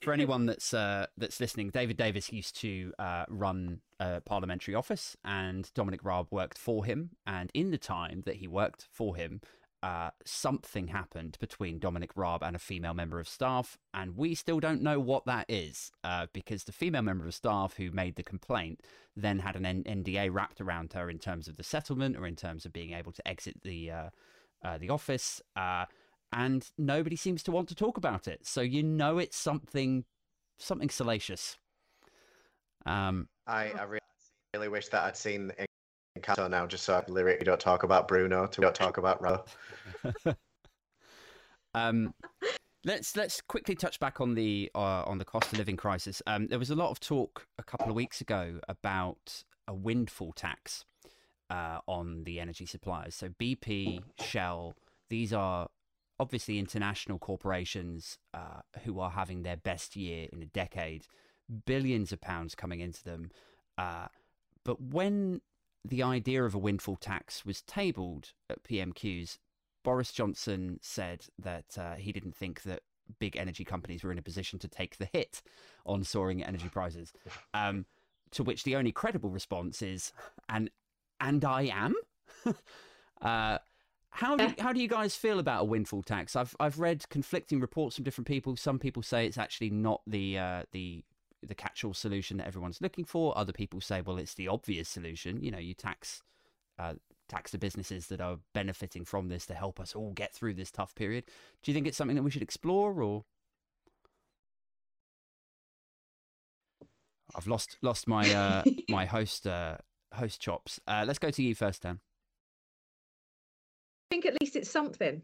[0.00, 5.16] for anyone that's uh, that's listening, David Davis used to uh, run a parliamentary office,
[5.24, 7.10] and Dominic Raab worked for him.
[7.26, 9.40] And in the time that he worked for him,
[9.82, 14.58] uh, something happened between Dominic Raab and a female member of staff, and we still
[14.58, 18.22] don't know what that is uh, because the female member of staff who made the
[18.22, 18.80] complaint
[19.14, 22.34] then had an N- NDA wrapped around her in terms of the settlement or in
[22.34, 24.10] terms of being able to exit the uh,
[24.64, 25.84] uh, the office, uh,
[26.32, 28.46] and nobody seems to want to talk about it.
[28.46, 30.04] So you know it's something
[30.58, 31.56] something salacious.
[32.86, 34.00] Um, I, I really,
[34.54, 35.52] really wish that I'd seen
[36.18, 37.44] Encanto now, just so I lyric.
[37.44, 38.48] Don't talk about Bruno.
[38.56, 39.48] We don't talk about.
[41.74, 42.14] Um,
[42.84, 46.22] let's let's quickly touch back on the uh, on the cost of living crisis.
[46.26, 50.32] Um, there was a lot of talk a couple of weeks ago about a windfall
[50.32, 50.84] tax
[51.50, 53.14] uh, on the energy suppliers.
[53.14, 54.74] So BP, Shell,
[55.08, 55.68] these are
[56.18, 61.06] obviously international corporations uh, who are having their best year in a decade,
[61.66, 63.30] billions of pounds coming into them.
[63.76, 64.06] Uh,
[64.64, 65.40] but when
[65.84, 69.38] the idea of a windfall tax was tabled at PMQs,
[69.82, 72.80] Boris Johnson said that uh, he didn't think that
[73.18, 75.42] big energy companies were in a position to take the hit
[75.84, 77.12] on soaring energy prices.
[77.52, 77.84] Um,
[78.30, 80.12] to which the only credible response is,
[80.48, 80.70] "and
[81.20, 81.94] and I am."
[84.14, 86.36] how do, how do you guys feel about a windfall tax?
[86.36, 88.54] I've I've read conflicting reports from different people.
[88.54, 91.04] Some people say it's actually not the uh, the
[91.42, 93.36] the catch-all solution that everyone's looking for.
[93.36, 95.42] Other people say, well, it's the obvious solution.
[95.42, 96.22] You know, you tax
[96.78, 96.94] uh,
[97.28, 100.70] tax the businesses that are benefiting from this to help us all get through this
[100.70, 101.24] tough period.
[101.64, 103.24] Do you think it's something that we should explore, or
[107.34, 109.78] I've lost lost my uh, my host uh,
[110.12, 110.78] host chops.
[110.86, 111.98] Uh, let's go to you first, Tan.
[114.14, 115.20] Think at least it's something.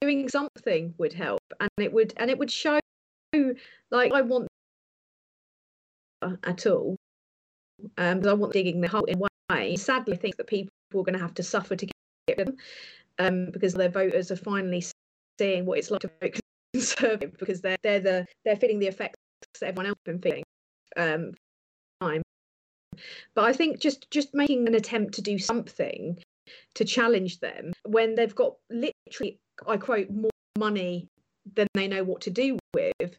[0.00, 2.80] Doing something would help, and it would and it would show
[3.90, 4.48] like I want
[6.22, 6.96] at all.
[7.98, 9.76] Um, because I want digging the hole in way.
[9.76, 11.86] Sadly, I think that people are going to have to suffer to
[12.26, 12.56] get them,
[13.18, 14.82] um, because their voters are finally
[15.38, 16.40] seeing what it's like to vote
[16.72, 19.18] conservative because they're they're the they're feeling the effects
[19.60, 20.44] that everyone else has been feeling.
[20.96, 21.34] Um,
[22.00, 22.22] time.
[23.34, 26.16] But I think just just making an attempt to do something
[26.74, 31.08] to challenge them when they've got literally, I quote, more money
[31.54, 33.16] than they know what to do with.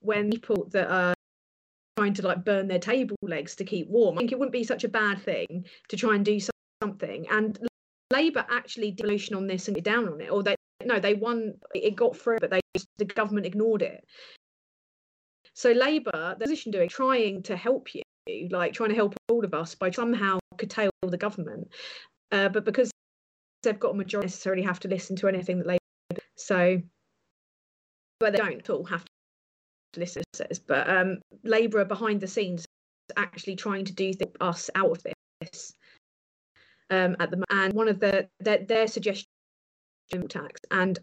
[0.00, 1.14] When people that are
[1.96, 4.64] trying to like burn their table legs to keep warm, I think it wouldn't be
[4.64, 6.38] such a bad thing to try and do
[6.82, 7.26] something.
[7.30, 7.58] And
[8.12, 11.54] Labour actually did on this and get down on it, or they no, they won.
[11.74, 12.60] It got through, but they
[12.98, 14.04] the government ignored it.
[15.54, 18.02] So Labour, the position doing, trying to help you,
[18.50, 21.68] like trying to help all of us by somehow curtail the government,
[22.32, 22.90] uh, but because
[23.62, 26.22] they've got a majority, necessarily have to listen to anything that Labour.
[26.36, 26.80] So,
[28.20, 29.04] but they don't all have
[29.92, 30.22] to listen.
[30.34, 32.66] Says, but um, Labour are behind the scenes,
[33.16, 35.02] actually trying to do us out of
[35.40, 35.72] this.
[36.90, 39.26] Um, at the and one of the their, their suggestion
[40.28, 40.98] tax and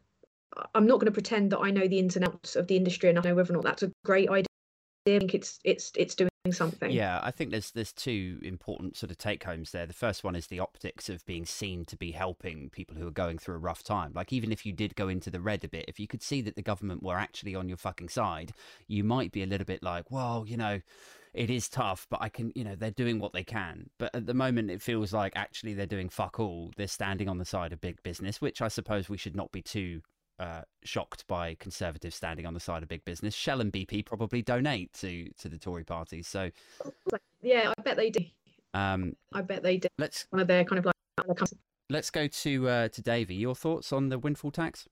[0.73, 3.09] I'm not going to pretend that I know the ins and outs of the industry
[3.09, 4.45] and I know whether or not that's a great idea.
[5.05, 6.91] I think it's it's it's doing something.
[6.91, 9.85] Yeah, I think there's there's two important sort of take homes there.
[9.85, 13.11] The first one is the optics of being seen to be helping people who are
[13.11, 14.11] going through a rough time.
[14.13, 16.41] Like even if you did go into the red a bit, if you could see
[16.41, 18.53] that the government were actually on your fucking side,
[18.87, 20.81] you might be a little bit like, well, you know,
[21.33, 23.89] it is tough, but I can, you know, they're doing what they can.
[23.97, 26.71] But at the moment, it feels like actually they're doing fuck all.
[26.77, 29.61] They're standing on the side of big business, which I suppose we should not be
[29.61, 30.01] too
[30.39, 33.33] uh, shocked by conservatives standing on the side of big business.
[33.33, 36.21] Shell and BP probably donate to to the Tory party.
[36.21, 36.49] So
[37.41, 38.25] yeah, I bet they do.
[38.73, 39.87] Um, I bet they do.
[39.97, 40.95] Let's one of their kind of like.
[41.89, 43.35] Let's go to uh, to Davey.
[43.35, 44.87] Your thoughts on the windfall tax?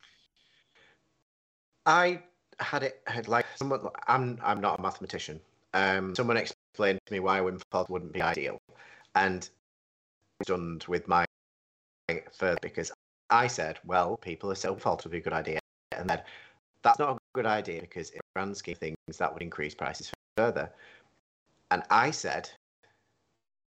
[1.86, 2.21] I
[2.60, 3.82] had it had like someone.
[4.08, 5.41] I'm I'm not a mathematician.
[5.73, 8.60] Um, someone explained to me why windfall wouldn't be ideal,
[9.15, 9.49] and
[10.43, 11.25] stunned with my
[12.32, 12.91] further because
[13.33, 15.59] I said, well, people are self fault would be a good idea.
[15.97, 16.21] And then
[16.83, 20.71] that's not a good idea because in grand scheme things, that would increase prices further.
[21.71, 22.47] And I said,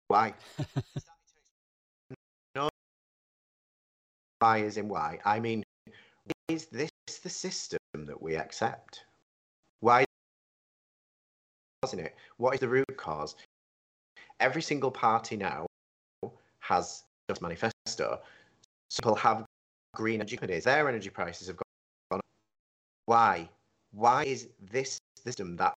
[0.08, 0.34] why?
[2.54, 2.68] no,
[4.40, 5.20] why is in why.
[5.24, 5.64] I mean,
[6.48, 6.90] is this
[7.22, 9.06] the system that we accept?
[9.80, 10.04] Why
[11.82, 12.14] isn't it?
[12.36, 13.36] What is the root cause?
[14.38, 15.64] Every single party now
[16.60, 18.20] has just manifesto
[18.94, 19.45] people have
[19.96, 20.64] green energy companies.
[20.64, 22.20] Their energy prices have gone up.
[23.06, 23.48] Why?
[23.92, 25.74] Why is this system that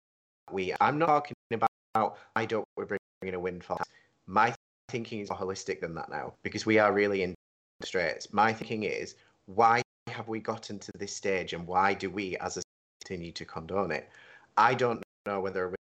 [0.51, 0.75] we?
[0.81, 2.19] I'm not talking about.
[2.35, 2.67] I don't.
[2.77, 3.81] We're bringing a windfall.
[4.27, 4.53] My
[4.91, 7.35] thinking is more holistic than that now because we are really in
[7.83, 8.33] straits.
[8.33, 9.15] My thinking is
[9.47, 12.63] why have we gotten to this stage and why do we as a
[13.01, 14.09] continue to condone it?
[14.57, 15.75] I don't know whether a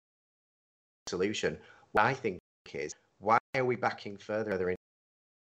[1.08, 1.56] solution.
[1.92, 2.38] What I think
[2.74, 4.74] is why are we backing further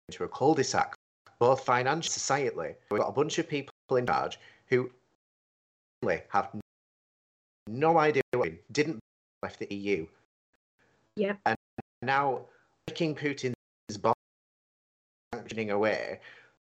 [0.07, 0.95] into a cul-de-sac
[1.39, 2.75] both financially societally.
[2.89, 4.89] We've got a bunch of people in charge who
[6.29, 6.49] have
[7.67, 8.99] no idea what didn't
[9.41, 10.05] left the EU.
[11.15, 11.35] Yeah.
[11.45, 11.57] And
[12.01, 12.41] now
[12.87, 13.55] making Putin's
[13.97, 14.13] bomb
[15.33, 16.19] sanctioning away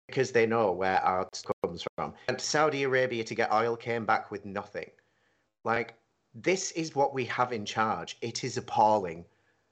[0.06, 1.28] because they know where our
[1.64, 2.14] comes from.
[2.28, 4.90] And Saudi Arabia to get oil came back with nothing.
[5.64, 5.94] Like
[6.34, 8.16] this is what we have in charge.
[8.20, 9.24] It is appalling.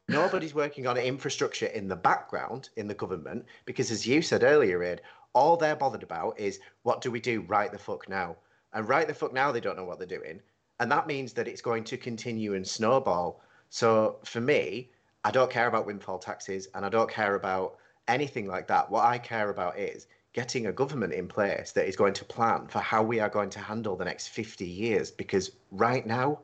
[0.08, 4.82] Nobody's working on infrastructure in the background in the government because, as you said earlier,
[4.82, 5.00] Ed,
[5.32, 8.36] all they're bothered about is what do we do right the fuck now?
[8.74, 10.42] And right the fuck now, they don't know what they're doing.
[10.78, 13.40] And that means that it's going to continue and snowball.
[13.70, 14.90] So for me,
[15.24, 18.90] I don't care about windfall taxes and I don't care about anything like that.
[18.90, 22.66] What I care about is getting a government in place that is going to plan
[22.66, 26.40] for how we are going to handle the next 50 years because right now,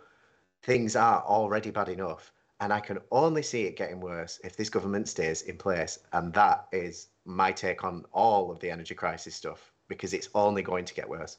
[0.63, 4.69] things are already bad enough and I can only see it getting worse if this
[4.69, 5.99] government stays in place.
[6.13, 10.63] And that is my take on all of the energy crisis stuff because it's only
[10.63, 11.39] going to get worse.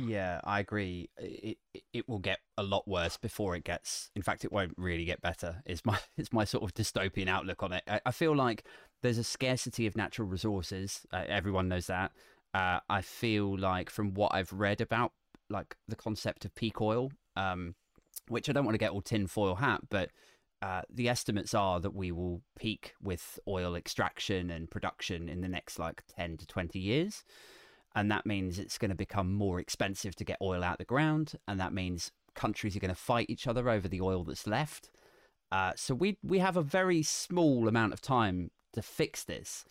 [0.00, 1.08] Yeah, I agree.
[1.18, 1.58] It
[1.92, 4.10] it will get a lot worse before it gets.
[4.16, 5.62] In fact, it won't really get better.
[5.64, 7.84] Is my it's my sort of dystopian outlook on it.
[7.86, 8.64] I, I feel like
[9.02, 11.06] there's a scarcity of natural resources.
[11.12, 12.10] Uh, everyone knows that.
[12.52, 15.12] Uh, I feel like from what I've read about
[15.48, 17.76] like the concept of peak oil, um,
[18.26, 20.10] which I don't want to get all tinfoil hat, but
[20.60, 25.48] uh, the estimates are that we will peak with oil extraction and production in the
[25.48, 27.24] next like 10 to 20 years.
[27.94, 30.84] And that means it's going to become more expensive to get oil out of the
[30.84, 31.34] ground.
[31.46, 34.90] And that means countries are going to fight each other over the oil that's left.
[35.50, 39.64] Uh, so we we have a very small amount of time to fix this.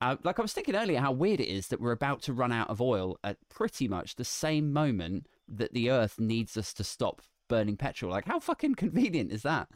[0.00, 2.52] Uh, like I was thinking earlier, how weird it is that we're about to run
[2.52, 6.84] out of oil at pretty much the same moment that the Earth needs us to
[6.84, 8.12] stop burning petrol.
[8.12, 9.68] Like, how fucking convenient is that?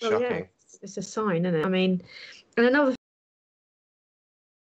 [0.00, 0.42] Well, yeah,
[0.82, 1.66] it's, a sign, isn't it?
[1.66, 2.02] I mean,
[2.56, 2.94] and another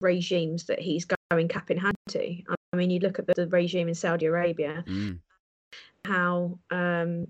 [0.00, 2.42] regimes that he's going cap in hand to.
[2.72, 5.18] I mean, you look at the, the regime in Saudi Arabia, Mm.
[6.04, 7.26] how um,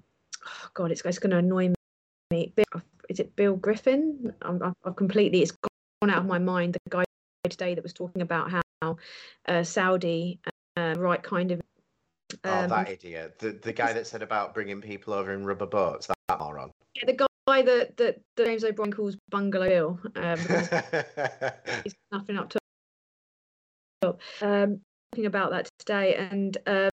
[0.46, 1.72] oh God, it's, it's going to annoy
[2.31, 2.53] me.
[2.55, 4.33] Bill- Is it Bill Griffin?
[4.42, 6.74] I've- I've completely it's gone out of my mind.
[6.74, 7.05] The guy
[7.48, 8.96] today that was talking about how
[9.46, 10.40] uh, Saudi
[10.77, 11.61] uh, right kind of
[12.44, 13.38] oh, um, that idiot.
[13.38, 16.07] The the guy that said about bringing people over in rubber boats.
[16.07, 16.70] That, that moron.
[16.94, 20.39] yeah, the guy that, that that James O'Brien calls Bungalow Bill um,
[21.85, 22.59] he's nothing up to
[24.41, 24.81] um
[25.13, 26.91] talking about that today and um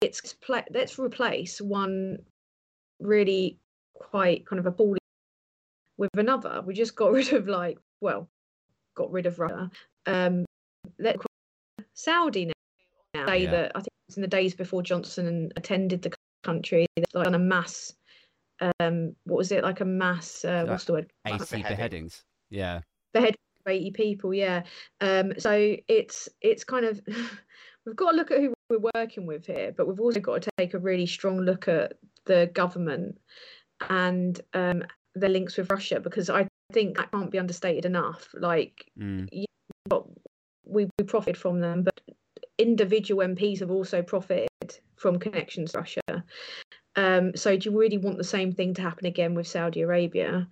[0.00, 0.34] it's
[0.72, 2.18] let's replace one
[3.00, 3.58] really
[3.94, 4.98] quite kind of appalling
[5.96, 6.62] with another.
[6.64, 8.28] We just got rid of like well
[8.96, 9.70] got rid of Russia.
[10.06, 10.44] Um
[10.98, 11.16] let
[11.94, 12.52] Saudi now,
[13.14, 13.50] now say Yeah.
[13.50, 17.24] that I think it was in the days before Johnson attended the country they've like
[17.24, 17.92] done a mass
[18.80, 21.62] um what was it like a mass uh, what's the word 80 beheading.
[21.76, 22.24] beheadings.
[22.50, 22.80] Yeah.
[23.14, 23.34] behead
[23.66, 24.62] of 80 people yeah
[25.00, 27.00] um so it's it's kind of
[27.86, 30.50] we've got to look at who we're working with here but we've also got to
[30.58, 31.94] take a really strong look at
[32.26, 33.18] the government
[33.88, 34.82] and um
[35.14, 39.28] the links with russia because i think that can't be understated enough like Mm.
[40.66, 42.00] we, we profit from them but
[42.58, 44.48] individual mps have also profited
[44.96, 46.00] from connections to russia
[46.96, 50.48] um so do you really want the same thing to happen again with saudi arabia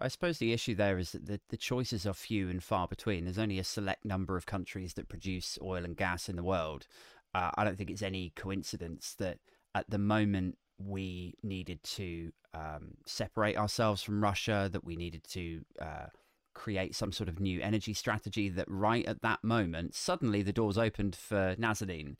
[0.00, 3.24] I suppose the issue there is that the, the choices are few and far between.
[3.24, 6.86] There's only a select number of countries that produce oil and gas in the world.
[7.34, 9.38] Uh, I don't think it's any coincidence that
[9.74, 15.62] at the moment we needed to um, separate ourselves from Russia, that we needed to
[15.80, 16.06] uh,
[16.54, 20.78] create some sort of new energy strategy, that right at that moment, suddenly the doors
[20.78, 22.16] opened for Nazanin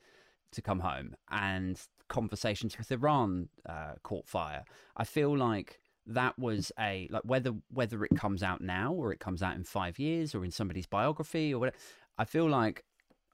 [0.50, 4.64] to come home and conversations with Iran uh, caught fire.
[4.96, 9.20] I feel like that was a like whether whether it comes out now or it
[9.20, 11.76] comes out in five years or in somebody's biography or whatever.
[12.16, 12.84] I feel like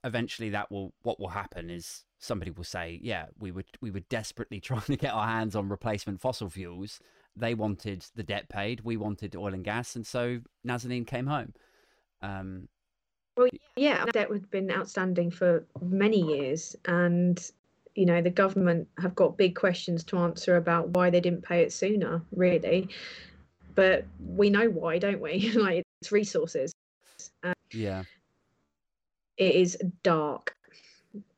[0.03, 4.01] eventually that will what will happen is somebody will say, yeah, we were we were
[4.01, 6.99] desperately trying to get our hands on replacement fossil fuels.
[7.35, 11.53] They wanted the debt paid, we wanted oil and gas, and so Nazanin came home.
[12.21, 12.69] Um,
[13.35, 17.37] Well, yeah, debt had been outstanding for many years, and
[17.95, 21.61] you know the government have got big questions to answer about why they didn't pay
[21.61, 22.89] it sooner, really.
[23.73, 25.51] But we know why, don't we?
[25.55, 26.71] like it's resources.
[27.73, 28.03] yeah,
[29.37, 30.55] It is dark.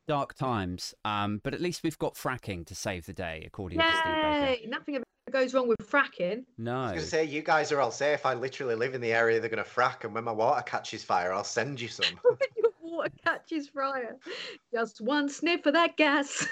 [0.07, 0.93] dark times.
[1.05, 4.69] Um, but at least we've got fracking to save the day, according to Steve Baker.
[4.69, 6.43] Nothing goes wrong with fracking.
[6.57, 8.25] No, I was going to say, you guys are all safe.
[8.25, 11.03] I literally live in the area they're going to frack, and when my water catches
[11.03, 12.19] fire, I'll send you some.
[12.87, 14.17] Your water catches fire.
[14.73, 16.47] Just one sniff of that gas.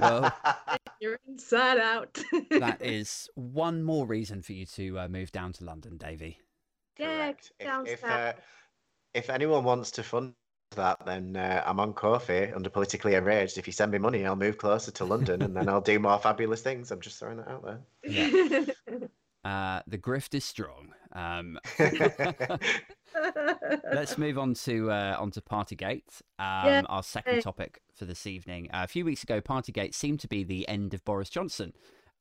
[0.00, 0.32] Well-
[1.00, 2.16] You're inside out.
[2.50, 6.38] that is one more reason for you to uh, move down to London, Davey.
[6.98, 7.52] yeah, Correct.
[7.60, 8.32] down If, if, uh,
[9.14, 10.34] if anyone wants to fund
[10.76, 13.58] that, then uh, I'm on Ko-fi under politically enraged.
[13.58, 16.18] If you send me money, I'll move closer to London, and then I'll do more
[16.20, 16.92] fabulous things.
[16.92, 17.64] I'm just throwing that out
[18.04, 18.66] there.
[19.44, 20.90] Uh, the grift is strong.
[21.16, 21.58] Um,
[23.92, 26.82] let's move on to uh, onto Partygate, um, Yeah.
[26.88, 28.70] our second topic for this evening.
[28.72, 31.72] Uh, a few weeks ago, Partygate seemed to be the end of Boris Johnson.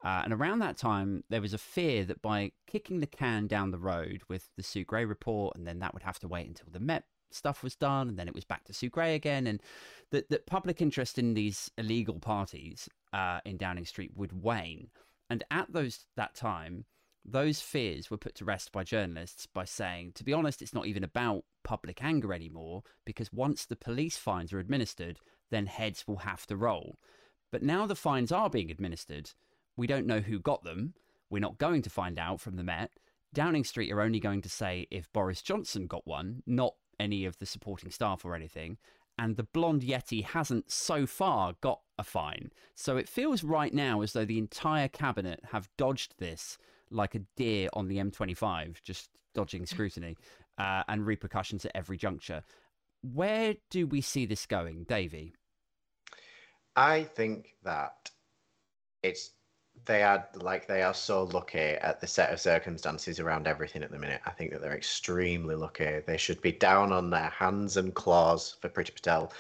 [0.04, 3.70] Uh, and around that time, there was a fear that by kicking the can down
[3.72, 6.68] the road with the Sue Gray report, and then that would have to wait until
[6.72, 9.62] the Met stuff was done, and then it was back to Sue Gray again, and
[10.10, 14.90] that, that public interest in these illegal parties uh, in Downing Street would wane.
[15.30, 16.86] And at those that time,
[17.24, 20.88] those fears were put to rest by journalists by saying, to be honest, it's not
[20.88, 25.20] even about public anger anymore, because once the police fines are administered,
[25.50, 26.98] then heads will have to roll.
[27.52, 29.32] But now the fines are being administered,
[29.78, 30.94] we don't know who got them.
[31.30, 32.92] We're not going to find out from the Met.
[33.34, 37.38] Downing Street are only going to say if Boris Johnson got one, not any of
[37.38, 38.78] the supporting staff or anything.
[39.18, 42.52] And the blonde Yeti hasn't so far got a fine.
[42.76, 46.58] So it feels right now as though the entire cabinet have dodged this
[46.92, 50.18] like a deer on the M25, just dodging scrutiny
[50.58, 52.44] uh, and repercussions at every juncture.
[53.02, 55.34] Where do we see this going, Davey?
[56.76, 58.12] I think that
[59.04, 59.32] it's
[59.86, 63.92] they are like they are so lucky at the set of circumstances around everything at
[63.92, 64.22] the minute.
[64.26, 66.00] I think that they're extremely lucky.
[66.06, 69.34] They should be down on their hands and claws for Priti Patel,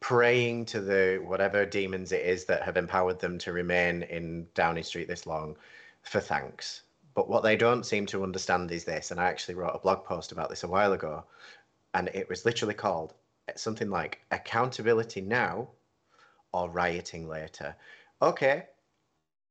[0.00, 4.84] praying to the whatever demons it is that have empowered them to remain in Downing
[4.84, 5.56] Street this long
[6.02, 6.82] for thanks.
[7.14, 10.04] But what they don't seem to understand is this, and I actually wrote a blog
[10.04, 11.24] post about this a while ago,
[11.94, 13.14] and it was literally called
[13.56, 15.68] something like accountability now
[16.52, 17.76] or rioting later.
[18.20, 18.66] Okay,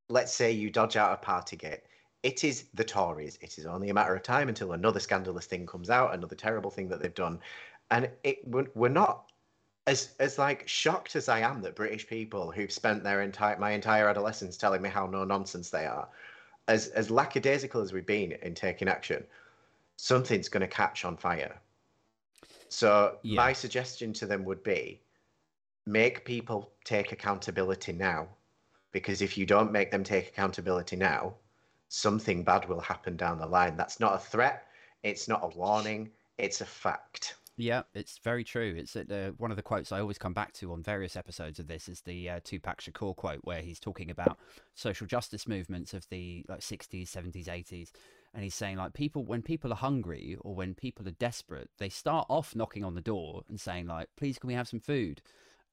[0.09, 1.81] let's say you dodge out of Partygate.
[2.23, 3.37] It is the Tories.
[3.41, 6.69] It is only a matter of time until another scandalous thing comes out, another terrible
[6.69, 7.39] thing that they've done,
[7.89, 9.31] and it we're not
[9.87, 13.71] as as like shocked as I am that British people who've spent their entire my
[13.71, 16.07] entire adolescence telling me how no nonsense they are,
[16.67, 19.23] as as lackadaisical as we've been in taking action,
[19.97, 21.59] something's going to catch on fire.
[22.69, 23.35] So yeah.
[23.35, 25.01] my suggestion to them would be,
[25.85, 28.27] make people take accountability now
[28.91, 31.35] because if you don't make them take accountability now,
[31.89, 33.75] something bad will happen down the line.
[33.75, 34.67] That's not a threat.
[35.03, 36.09] It's not a warning.
[36.37, 37.35] It's a fact.
[37.61, 38.73] Yeah, it's very true.
[38.75, 41.67] It's uh, one of the quotes I always come back to on various episodes of
[41.67, 44.39] this is the uh, Tupac Shakur quote where he's talking about
[44.73, 47.91] social justice movements of the like 60s, 70s, 80s,
[48.33, 51.89] and he's saying like people when people are hungry or when people are desperate, they
[51.89, 55.21] start off knocking on the door and saying like, "Please, can we have some food?"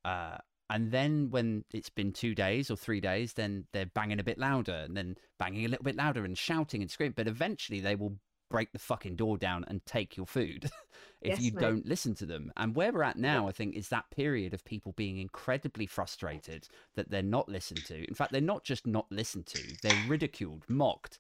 [0.04, 0.36] Uh,
[0.68, 4.36] and then when it's been two days or three days, then they're banging a bit
[4.36, 7.14] louder and then banging a little bit louder and shouting and screaming.
[7.16, 8.18] But eventually they will
[8.50, 10.70] break the fucking door down and take your food
[11.20, 11.60] if yes, you mate.
[11.60, 12.52] don't listen to them.
[12.56, 16.68] And where we're at now, I think, is that period of people being incredibly frustrated
[16.94, 18.08] that they're not listened to.
[18.08, 21.18] In fact, they're not just not listened to, they're ridiculed, mocked,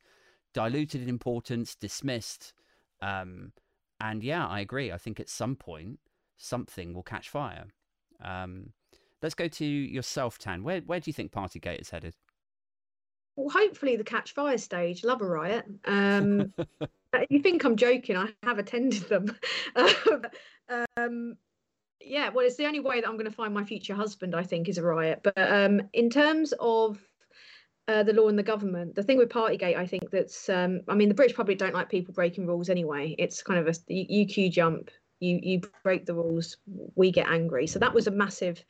[0.54, 2.52] diluted in importance, dismissed.
[3.02, 3.52] Um,
[4.00, 4.92] and yeah, I agree.
[4.92, 5.98] I think at some point,
[6.36, 7.66] something will catch fire.
[8.22, 8.72] Um,
[9.22, 10.62] Let's go to yourself, Tan.
[10.62, 12.14] Where where do you think Partygate is headed?
[13.38, 15.04] Well, hopefully the catch fire stage.
[15.04, 15.64] Love a riot.
[15.84, 16.52] Um,
[17.30, 18.16] you think I'm joking?
[18.16, 19.36] I have attended them.
[20.96, 21.36] um,
[22.00, 24.34] yeah, well, it's the only way that I'm going to find my future husband.
[24.34, 25.20] I think is a riot.
[25.22, 26.98] But um, in terms of
[27.86, 28.94] uh, the law and the government.
[28.96, 31.88] The thing with Partygate, I think that's, um, I mean, the British public don't like
[31.88, 33.14] people breaking rules anyway.
[33.18, 36.58] It's kind of a you jump, you you break the rules,
[36.96, 37.66] we get angry.
[37.66, 38.62] So that was a massive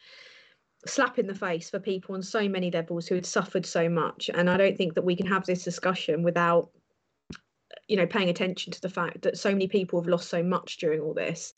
[0.87, 4.31] slap in the face for people on so many levels who had suffered so much.
[4.33, 6.71] And i don't think that we can have this discussion without
[7.89, 10.77] you know paying attention to the fact that so many people have lost so much
[10.79, 11.55] during all this.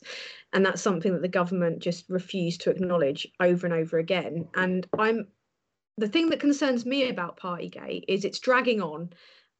[0.53, 4.47] And that's something that the government just refused to acknowledge over and over again.
[4.55, 5.27] And i'm
[5.97, 9.11] the thing that concerns me about partygate is it's dragging on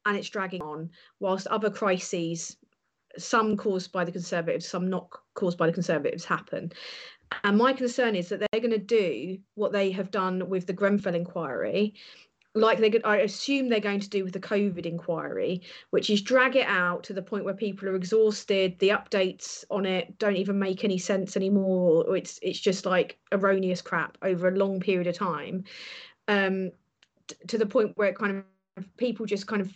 [0.06, 0.90] and it's dragging on
[1.20, 2.56] whilst other crises
[3.18, 6.72] some caused by the conservatives some not caused by the conservatives happen
[7.44, 10.72] and my concern is that they're going to do what they have done with the
[10.72, 11.94] Grenfell inquiry,
[12.54, 16.20] like they could, I assume they're going to do with the COVID inquiry, which is
[16.20, 18.78] drag it out to the point where people are exhausted.
[18.78, 22.16] The updates on it don't even make any sense anymore.
[22.16, 25.64] It's it's just like erroneous crap over a long period of time,
[26.28, 26.72] um,
[27.26, 28.44] t- to the point where it kind
[28.76, 29.72] of people just kind of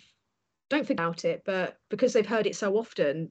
[0.69, 3.31] don't think about it, but because they've heard it so often,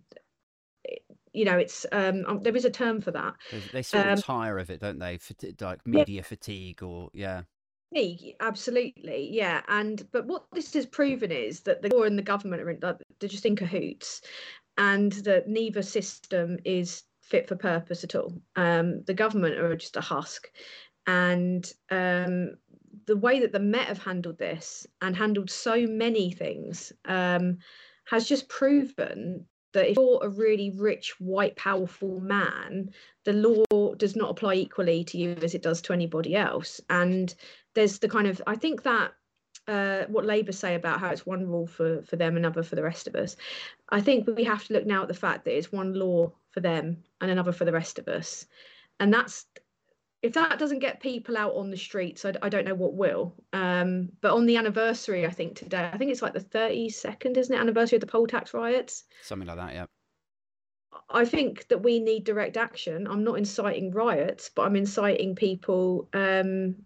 [1.35, 3.35] you know it's um, um, there is a term for that.
[3.71, 5.19] They sort of um, tire of it don't they?
[5.59, 6.21] Like media yeah.
[6.21, 7.43] fatigue or yeah.
[8.41, 12.61] Absolutely yeah and but what this has proven is that the law and the government
[12.61, 14.21] are in, they're just in cahoots
[14.77, 18.33] and that neither system is fit for purpose at all.
[18.55, 20.49] Um, the government are just a husk
[21.07, 22.55] and um,
[23.05, 27.59] the way that the met have handled this and handled so many things um,
[28.05, 29.45] has just proven
[29.75, 32.89] that if you're a really rich, white, powerful man,
[33.23, 36.81] the law does not apply equally to you as it does to anybody else.
[36.89, 37.33] And
[37.75, 39.13] there's the kind of, I think that
[39.67, 42.83] uh, what Labour say about how it's one rule for, for them, another for the
[42.83, 43.35] rest of us.
[43.89, 46.59] I think we have to look now at the fact that it's one law for
[46.59, 48.45] them and another for the rest of us.
[48.99, 49.45] And that's
[50.25, 53.35] if that doesn't get people out on the streets, I, I don't know what will.
[53.53, 57.53] Um, but on the anniversary, I think today, I think it's like the 32nd, isn't
[57.53, 57.59] it?
[57.59, 59.03] Anniversary of the poll tax riots.
[59.21, 59.85] Something like that, yeah.
[61.11, 63.05] I think that we need direct action.
[63.05, 66.09] I'm not inciting riots, but I'm inciting people.
[66.13, 66.77] Um,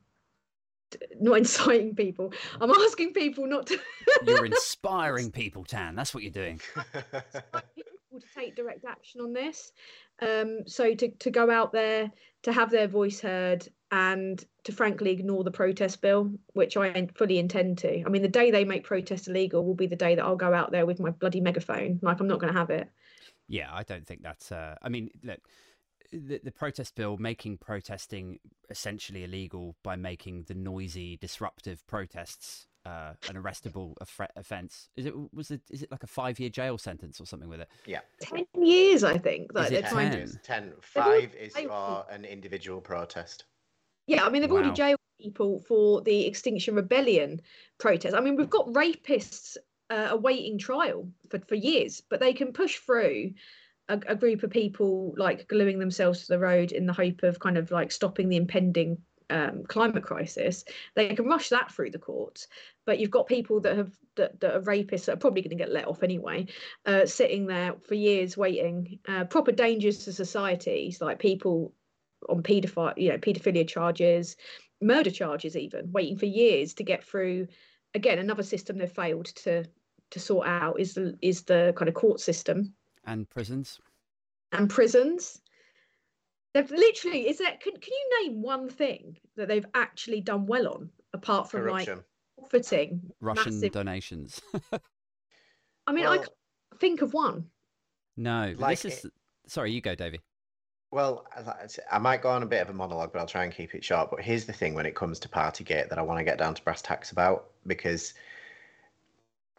[1.21, 2.33] not inciting people.
[2.59, 3.79] I'm asking people not to.
[4.27, 5.95] you're inspiring people, Tan.
[5.95, 6.59] That's what you're doing.
[8.19, 9.71] people to take direct action on this.
[10.21, 12.11] Um, so to to go out there
[12.43, 17.39] to have their voice heard and to frankly ignore the protest bill, which I fully
[17.39, 18.03] intend to.
[18.05, 20.53] I mean, the day they make protest illegal will be the day that I'll go
[20.53, 21.99] out there with my bloody megaphone.
[22.01, 22.87] Like, I'm not going to have it.
[23.47, 24.51] Yeah, I don't think that's.
[24.51, 25.39] Uh, I mean, look,
[26.11, 28.39] the, the protest bill making protesting
[28.69, 33.93] essentially illegal by making the noisy, disruptive protests uh, an arrestable
[34.35, 34.89] offence.
[34.95, 37.61] Is it was it is it like a five year jail sentence or something with
[37.61, 37.69] it?
[37.85, 39.51] Yeah, ten years I think.
[39.53, 40.27] Like Is they're it trying 10?
[40.27, 40.37] to.
[40.37, 40.73] ten.
[40.81, 43.45] Five is for an individual protest.
[44.07, 47.41] Yeah, I mean they've already jailed people for the Extinction Rebellion
[47.77, 48.15] protest.
[48.15, 49.57] I mean we've got rapists
[49.89, 53.33] uh, awaiting trial for for years, but they can push through.
[53.91, 57.39] A, a group of people like gluing themselves to the road in the hope of
[57.39, 58.99] kind of like stopping the impending
[59.29, 60.65] um, climate crisis.
[60.95, 62.47] They can rush that through the courts,
[62.85, 65.63] but you've got people that have that, that are rapists that are probably going to
[65.63, 66.47] get let off anyway,
[66.85, 68.99] uh, sitting there for years waiting.
[69.07, 71.73] Uh, proper dangers to societies, like people
[72.27, 74.35] on paedophile, you know, paedophilia charges,
[74.81, 77.47] murder charges, even waiting for years to get through.
[77.95, 79.65] Again, another system they've failed to
[80.11, 82.73] to sort out is the is the kind of court system
[83.05, 83.79] And prisons.
[84.51, 85.41] and prisons.
[86.53, 90.67] They've literally is that can, can you name one thing that they've actually done well
[90.67, 92.03] on apart from like Corruption.
[92.37, 94.41] profiting Russian massive donations.
[95.87, 96.29] I mean I can't
[96.79, 97.45] think of one.
[98.17, 99.11] no, Like this is.
[99.47, 100.21] Sorry, you go, Davey.
[100.91, 103.27] Well, as I s- I might go on a bit of a monologue, but I'll
[103.27, 104.09] try and keep it short.
[104.09, 106.53] But here's the thing when it comes to Partygate that I want to get down
[106.55, 108.13] to brass tacks about because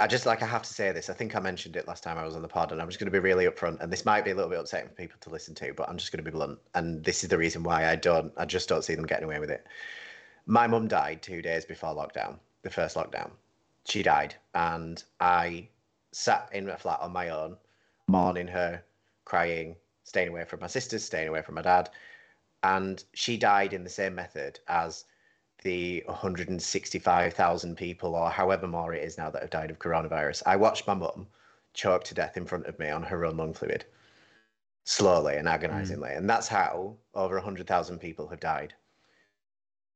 [0.01, 1.11] I just like I have to say this.
[1.11, 2.99] I think I mentioned it last time I was on the pod, and I'm just
[2.99, 3.81] going to be really upfront.
[3.81, 5.99] And this might be a little bit upsetting for people to listen to, but I'm
[5.99, 6.59] just going to be blunt.
[6.75, 9.39] And this is the reason why I don't, I just don't see them getting away
[9.39, 9.67] with it.
[10.47, 13.31] My mum died two days before lockdown, the first lockdown.
[13.85, 15.69] She died, and I
[16.13, 17.59] sat in a flat on my own,
[18.09, 18.83] mourning her,
[19.27, 21.91] crying, staying away from my sisters, staying away from my dad.
[22.63, 25.05] And she died in the same method as
[25.63, 30.43] the 165,000 people, or however more it is now, that have died of coronavirus.
[30.47, 31.27] I watched my mum
[31.73, 33.85] choke to death in front of me on her own lung fluid,
[34.85, 36.11] slowly and agonizingly.
[36.11, 36.19] Mm.
[36.19, 38.75] And that's how over 100,000 people have died.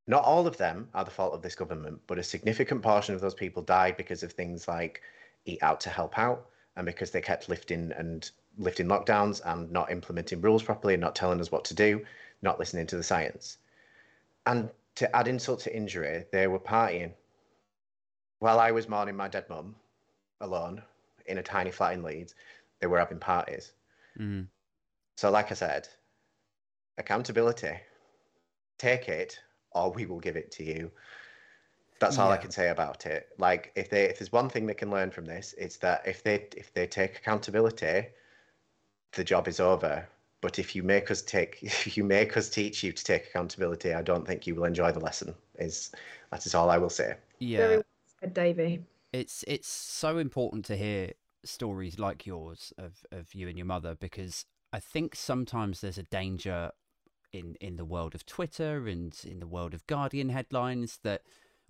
[0.06, 3.20] Not all of them are the fault of this government, but a significant portion of
[3.20, 5.00] those people died because of things like
[5.46, 6.46] eat out to help out
[6.76, 11.14] and because they kept lifting and lifting lockdowns and not implementing rules properly and not
[11.14, 12.04] telling us what to do,
[12.42, 13.58] not listening to the science.
[14.46, 17.12] And to add insult to injury, they were partying.
[18.38, 19.74] While I was mourning my dead mum
[20.40, 20.82] alone
[21.26, 22.34] in a tiny flat in Leeds,
[22.80, 23.72] they were having parties.
[24.18, 24.46] Mm.
[25.16, 25.88] So, like I said,
[26.98, 27.78] accountability,
[28.78, 29.38] take it
[29.72, 30.90] or we will give it to you.
[32.00, 33.28] That's all I can say about it.
[33.38, 36.22] Like, if they, if there's one thing they can learn from this, it's that if
[36.22, 38.08] they, if they take accountability,
[39.12, 40.06] the job is over.
[40.44, 43.94] But if you make us take, if you make us teach you to take accountability,
[43.94, 45.34] I don't think you will enjoy the lesson.
[45.58, 45.90] Is
[46.30, 47.14] that is all I will say.
[47.38, 47.84] Yeah, Very well
[48.20, 48.84] said, Davey.
[49.14, 51.12] it's it's so important to hear
[51.46, 56.02] stories like yours of of you and your mother because I think sometimes there's a
[56.02, 56.72] danger
[57.32, 61.22] in in the world of Twitter and in the world of Guardian headlines that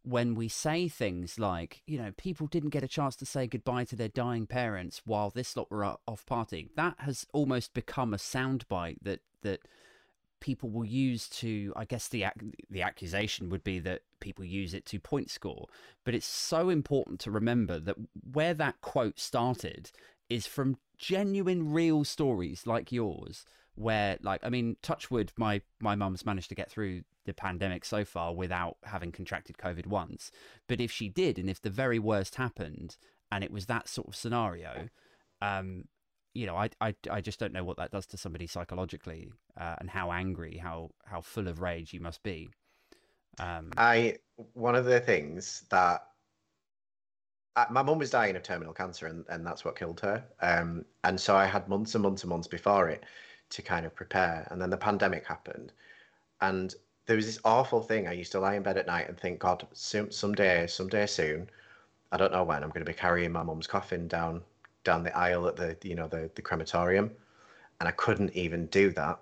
[0.05, 3.85] when we say things like, you know, people didn't get a chance to say goodbye
[3.85, 8.19] to their dying parents while this lot were off partying, that has almost become a
[8.19, 9.61] soundbite that that
[10.41, 12.23] people will use to i guess the
[12.69, 15.69] the accusation would be that people use it to point score.
[16.05, 17.97] But it's so important to remember that
[18.33, 19.91] where that quote started
[20.31, 23.45] is from genuine real stories like yours
[23.77, 28.05] where like i mean touchwood my my mum's managed to get through the pandemic so
[28.05, 30.31] far without having contracted covid once
[30.68, 32.97] but if she did and if the very worst happened
[33.33, 34.89] and it was that sort of scenario
[35.43, 35.85] um
[36.35, 39.77] you know, I, I, I just don't know what that does to somebody psychologically, uh,
[39.79, 42.51] and how angry, how how full of rage you must be.
[43.39, 44.16] Um, I
[44.53, 46.03] one of the things that
[47.57, 50.25] uh, my mum was dying of terminal cancer, and, and that's what killed her.
[50.43, 53.05] Um, and so I had months and months and months before it
[53.55, 54.47] to kind of prepare.
[54.51, 55.73] And then the pandemic happened,
[56.41, 56.75] and
[57.07, 58.09] there was this awful thing.
[58.09, 61.49] I used to lie in bed at night and think, God, some someday, someday soon,
[62.13, 64.43] I don't know when, I'm going to be carrying my mum's coffin down
[64.85, 67.11] down the aisle at the you know the the crematorium,
[67.81, 69.19] and I couldn't even do that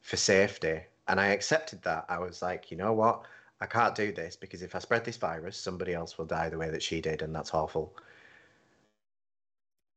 [0.00, 0.80] for safety.
[1.08, 2.06] And I accepted that.
[2.08, 3.22] I was like, you know what?
[3.60, 6.58] I can't do this because if I spread this virus, somebody else will die the
[6.58, 7.96] way that she did, and that's awful.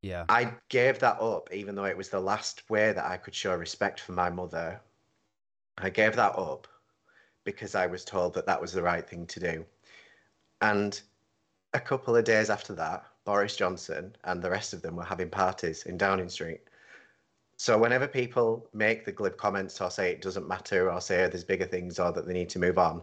[0.05, 3.33] Yeah, I gave that up, even though it was the last way that I could
[3.33, 4.79] show respect for my mother.
[5.79, 6.67] I gave that up
[7.43, 9.65] because I was told that that was the right thing to do.
[10.61, 11.01] And
[11.73, 15.31] a couple of days after that, Boris Johnson and the rest of them were having
[15.31, 16.61] parties in Downing Street.
[17.57, 21.29] So whenever people make the glib comments or say it doesn't matter or say oh,
[21.29, 23.01] there's bigger things or that they need to move on,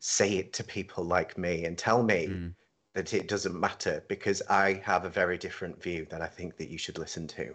[0.00, 2.54] say it to people like me and tell me Mm.
[2.94, 6.68] That it doesn't matter because I have a very different view that I think that
[6.70, 7.54] you should listen to.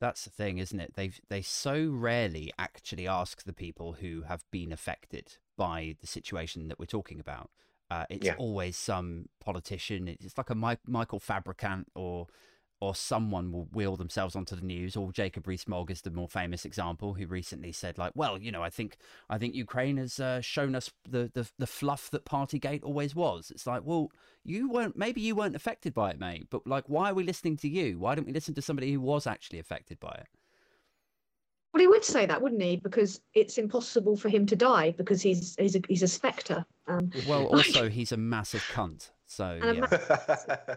[0.00, 0.94] that's the thing, isn't it?
[0.94, 6.68] They they so rarely actually ask the people who have been affected by the situation
[6.68, 7.50] that we're talking about.
[7.90, 8.34] Uh, it's Yeah.
[8.36, 10.08] always some politician.
[10.08, 12.28] It's like a Mi- Michael Fabricant or
[12.80, 14.96] or someone will wheel themselves onto the news.
[14.96, 18.62] Or Jacob Rees-Mogg is the more famous example, who recently said, like, well, you know,
[18.62, 18.96] I think
[19.28, 23.50] I think Ukraine has uh, shown us the, the the fluff that Partygate always was.
[23.50, 24.10] It's like, well,
[24.44, 26.46] you weren't maybe you weren't affected by it, mate.
[26.50, 27.98] But like, why are we listening to you?
[27.98, 30.26] Why don't we listen to somebody who was actually affected by it?
[31.72, 32.76] Well, he would say that, wouldn't he?
[32.76, 36.64] Because it's impossible for him to die because he's he's a, he's a spectre.
[36.88, 39.10] Um, Well, also he's a massive cunt.
[39.26, 40.76] So And a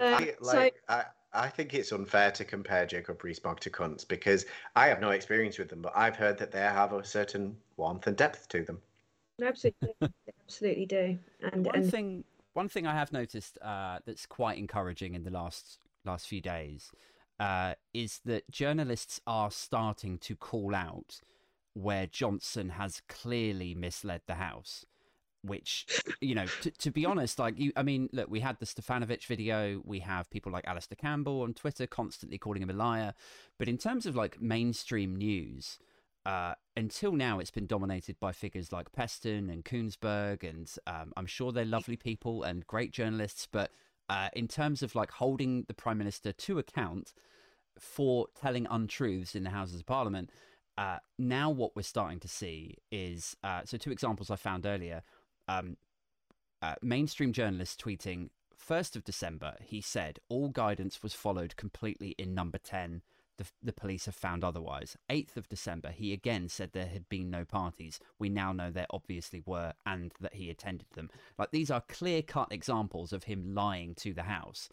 [0.00, 1.04] I, so- I,
[1.34, 5.58] I think it's unfair to compare Jacob Rees-Mogg to cunts because I have no experience
[5.58, 8.80] with them, but I've heard that they have a certain warmth and depth to them.
[9.42, 9.94] absolutely,
[10.44, 11.18] absolutely do.
[11.52, 15.30] And one and thing one thing I have noticed uh, that's quite encouraging in the
[15.30, 16.92] last last few days
[17.40, 21.20] uh, is that journalists are starting to call out
[21.74, 24.86] where Johnson has clearly misled the House.
[25.44, 25.86] Which,
[26.20, 29.26] you know, to, to be honest, like you, I mean, look, we had the Stefanovic
[29.26, 29.82] video.
[29.84, 33.12] We have people like Alastair Campbell on Twitter constantly calling him a liar.
[33.58, 35.78] But in terms of like mainstream news,
[36.26, 41.26] uh, until now, it's been dominated by figures like Peston and Kuenssberg, and um, I'm
[41.26, 43.46] sure they're lovely people and great journalists.
[43.50, 43.70] But
[44.08, 47.12] uh, in terms of like holding the prime minister to account
[47.78, 50.30] for telling untruths in the Houses of Parliament,
[50.78, 55.02] uh, now what we're starting to see is uh, so two examples I found earlier.
[55.48, 55.76] Um,
[56.62, 62.34] uh, mainstream journalists tweeting 1st of December, he said all guidance was followed completely in
[62.34, 63.02] number 10
[63.36, 64.96] the, the police have found otherwise.
[65.10, 67.98] 8th of December, he again said there had been no parties.
[68.18, 71.10] We now know there obviously were and that he attended them.
[71.38, 74.68] Like these are clear cut examples of him lying to the House.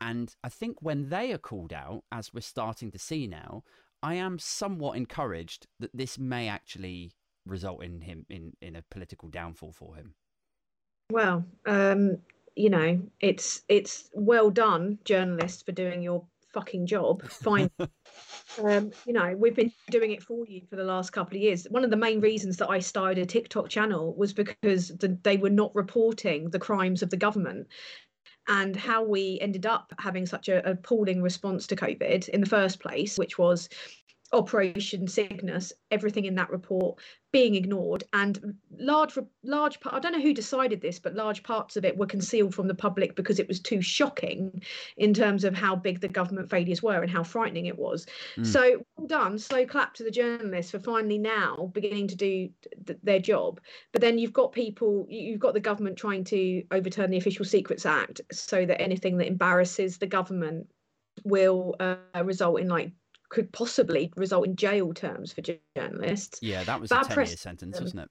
[0.00, 3.62] And I think when they are called out, as we're starting to see now,
[4.02, 7.12] I am somewhat encouraged that this may actually
[7.46, 10.14] result in him in, in a political downfall for him.
[11.10, 12.18] well, um,
[12.54, 17.22] you know, it's it's well done, journalists, for doing your fucking job.
[17.24, 17.70] Fine.
[18.62, 21.66] um, you know, we've been doing it for you for the last couple of years.
[21.70, 25.36] One of the main reasons that I started a TikTok channel was because the, they
[25.36, 27.68] were not reporting the crimes of the government
[28.48, 32.80] and how we ended up having such a appalling response to COVID in the first
[32.80, 33.68] place, which was
[34.32, 36.98] Operation Cygnus, everything in that report
[37.32, 39.94] being ignored, and large, large part.
[39.94, 42.74] I don't know who decided this, but large parts of it were concealed from the
[42.74, 44.62] public because it was too shocking
[44.98, 48.06] in terms of how big the government failures were and how frightening it was.
[48.36, 48.46] Mm.
[48.46, 52.50] So well done, slow clap to the journalists for finally now beginning to do
[52.86, 53.60] th- their job.
[53.92, 57.44] But then you've got people, you- you've got the government trying to overturn the Official
[57.44, 60.68] Secrets Act so that anything that embarrasses the government
[61.24, 62.92] will uh, result in like
[63.32, 65.42] could possibly result in jail terms for
[65.74, 66.38] journalists.
[66.42, 68.10] Yeah, that was Bad a 10 year press- sentence, um, wasn't it?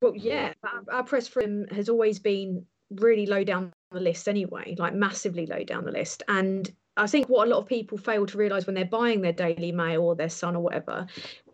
[0.00, 4.76] Well, yeah, our, our press freedom has always been really low down the list anyway,
[4.78, 6.22] like massively low down the list.
[6.28, 9.32] And I think what a lot of people fail to realise when they're buying their
[9.32, 11.08] Daily Mail or their Sun or whatever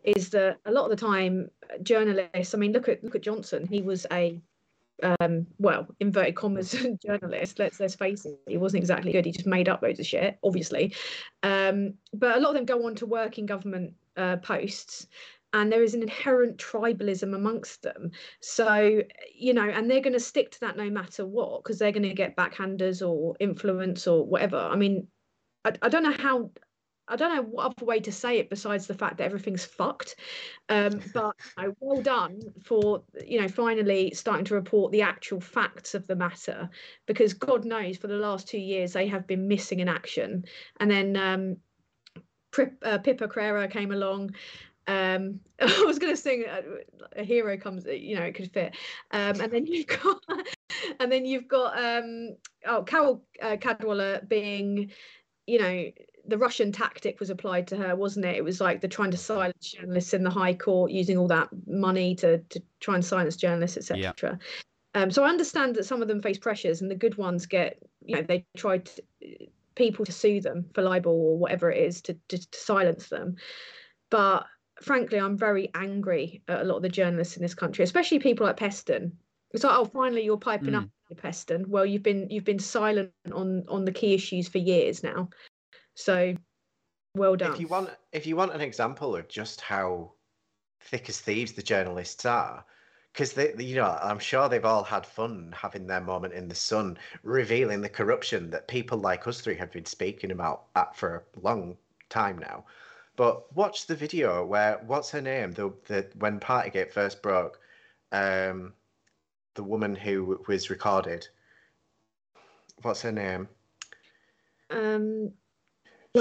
[0.04, 1.48] is that a lot of the time
[1.82, 2.54] journalists.
[2.54, 3.66] I mean, look at look at Johnson.
[3.66, 4.38] He was a
[5.02, 6.72] um, well, inverted commas
[7.06, 7.58] journalist.
[7.58, 9.24] Let's let's face it, he wasn't exactly good.
[9.24, 10.94] He just made up loads of shit, obviously.
[11.42, 15.06] Um, but a lot of them go on to work in government uh, posts,
[15.52, 18.10] and there is an inherent tribalism amongst them.
[18.40, 19.02] So
[19.34, 22.02] you know, and they're going to stick to that no matter what, because they're going
[22.02, 24.58] to get backhanders or influence or whatever.
[24.58, 25.06] I mean,
[25.64, 26.50] I, I don't know how.
[27.08, 30.16] I don't know what other way to say it besides the fact that everything's fucked.
[30.68, 31.34] Um, but
[31.80, 36.68] well done for you know finally starting to report the actual facts of the matter,
[37.06, 40.44] because God knows for the last two years they have been missing in action.
[40.80, 41.56] And then um,
[42.82, 44.34] uh, Pippa Crerar came along.
[44.86, 46.62] Um, I was going to sing uh,
[47.16, 48.74] a hero comes, you know, it could fit.
[49.10, 50.22] Um, and then you've got,
[51.00, 52.36] and then you've got um,
[52.66, 54.90] oh Carole uh, Cadwalladr being,
[55.46, 55.84] you know,
[56.28, 58.36] the Russian tactic was applied to her, wasn't it?
[58.36, 61.48] It was like the trying to silence journalists in the High Court, using all that
[61.66, 64.38] money to to try and silence journalists, etc.
[64.94, 67.82] Um, so I understand that some of them face pressures, and the good ones get,
[68.04, 69.02] you know, they try to,
[69.74, 73.36] people to sue them for libel or whatever it is to, to to silence them.
[74.10, 74.46] But
[74.82, 78.46] frankly, I'm very angry at a lot of the journalists in this country, especially people
[78.46, 79.12] like Peston.
[79.52, 80.82] It's like, oh, finally you're piping Mm.
[80.84, 81.66] up, Peston.
[81.66, 85.30] Well, you've been you've been silent on on the key issues for years now.
[85.98, 86.36] So,
[87.16, 87.52] well done.
[87.52, 90.12] If you want, if you want an example of just how
[90.80, 92.64] thick as thieves the journalists are,
[93.12, 96.54] because they, you know, I'm sure they've all had fun having their moment in the
[96.54, 101.24] sun, revealing the corruption that people like us three have been speaking about at, for
[101.36, 101.76] a long
[102.10, 102.64] time now.
[103.16, 105.50] But watch the video where what's her name?
[105.50, 107.58] The the when Partygate first broke,
[108.12, 108.72] um,
[109.54, 111.26] the woman who was recorded.
[112.82, 113.48] What's her name?
[114.70, 115.32] Um,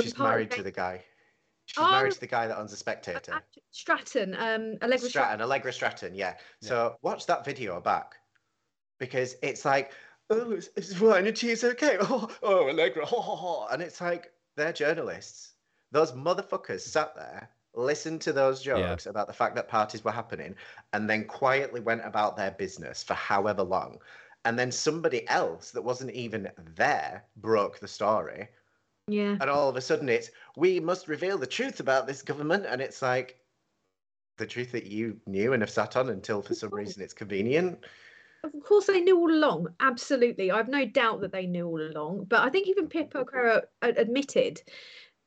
[0.04, 1.04] She's married to the guy.
[1.68, 3.41] She's oh, married to the guy that owns a Spectator.
[3.72, 6.36] Stratton, um, Allegra Stratton, Allegra Stratton, yeah.
[6.62, 6.68] yeah.
[6.70, 8.16] So watch that video back
[9.00, 9.91] because it's like,
[10.30, 11.98] oh, it's, it's fine and she's okay.
[12.02, 13.68] Oh, oh, Allegra, ho, ho, ho.
[13.72, 15.54] and it's like they're journalists.
[15.91, 19.10] Those motherfuckers sat there, listened to those jokes yeah.
[19.10, 20.56] about the fact that parties were happening,
[20.93, 24.00] and then quietly went about their business for however long.
[24.45, 28.48] And then somebody else that wasn't even there broke the story
[29.08, 29.38] yeah.
[29.39, 32.66] And all of a sudden it's, we must reveal the truth about this government.
[32.68, 33.39] And it's like,
[34.38, 37.80] the truth that you knew and have sat on until for some reason it's convenient.
[38.43, 39.68] Of course, they knew all along.
[39.80, 40.51] Absolutely.
[40.51, 42.26] I've no doubt that they knew all along.
[42.30, 44.62] But I think even Pippa Crerar admitted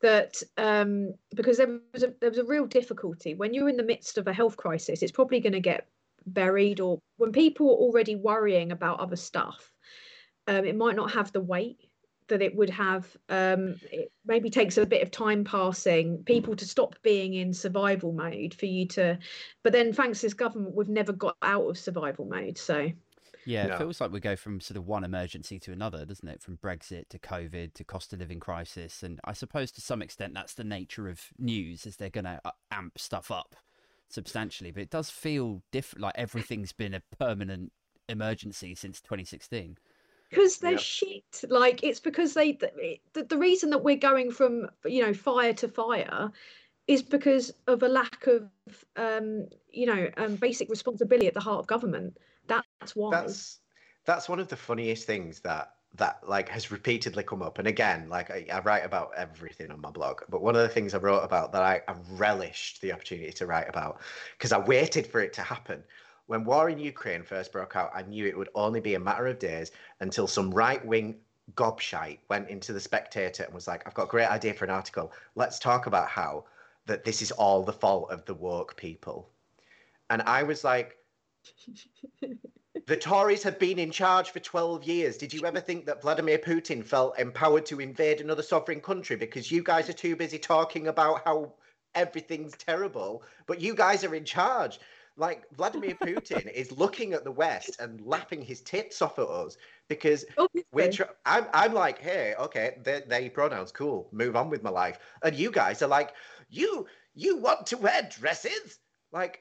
[0.01, 3.83] that um, because there was, a, there was a real difficulty when you're in the
[3.83, 5.89] midst of a health crisis, it's probably going to get
[6.27, 9.73] buried, or when people are already worrying about other stuff,
[10.47, 11.90] um, it might not have the weight
[12.31, 16.65] that it would have um, it maybe takes a bit of time passing people to
[16.65, 19.19] stop being in survival mode for you to
[19.63, 22.91] but then thanks to this government we've never got out of survival mode so
[23.47, 26.43] yeah, it feels like we go from sort of one emergency to another, doesn't it?
[26.43, 30.35] From Brexit to COVID to cost of living crisis, and I suppose to some extent
[30.35, 33.57] that's the nature of news, is they're going to uh, amp stuff up
[34.09, 34.71] substantially.
[34.71, 37.73] But it does feel different, like everything's been a permanent
[38.09, 39.79] emergency since 2016
[40.31, 40.81] because they're yep.
[40.81, 41.45] shit.
[41.49, 45.69] Like it's because they the, the reason that we're going from you know fire to
[45.69, 46.31] fire
[46.87, 48.49] is because of a lack of
[48.97, 52.17] um you know um basic responsibility at the heart of government.
[52.47, 53.11] That's why.
[53.11, 53.59] That's
[54.05, 57.59] that's one of the funniest things that that like has repeatedly come up.
[57.59, 60.69] And again like I, I, write about everything on my blog but one of the
[60.69, 64.01] things i wrote about that i, I relished the opportunity to write about
[64.39, 65.83] because i waited for it to happen
[66.31, 69.27] when war in Ukraine first broke out, I knew it would only be a matter
[69.27, 71.17] of days until some right wing
[71.57, 74.71] gobshite went into the Spectator and was like, I've got a great idea for an
[74.71, 75.13] article.
[75.35, 76.45] Let's talk about how
[76.87, 79.29] that this is all the fault of the woke people.
[80.09, 80.99] And I was like,
[82.87, 85.17] the Tories have been in charge for 12 years.
[85.17, 89.51] Did you ever think that Vladimir Putin felt empowered to invade another sovereign country because
[89.51, 91.55] you guys are too busy talking about how
[91.97, 94.79] everything's terrible, but you guys are in charge?
[95.17, 99.57] Like Vladimir Putin is looking at the West and lapping his tits off at us
[99.89, 100.93] because oh, we're.
[100.93, 101.47] Tr- I'm.
[101.53, 104.09] I'm like, hey, okay, they're, they're pronouns, cool.
[104.13, 104.99] Move on with my life.
[105.23, 106.15] And you guys are like,
[106.49, 108.79] you you want to wear dresses?
[109.13, 109.41] Like,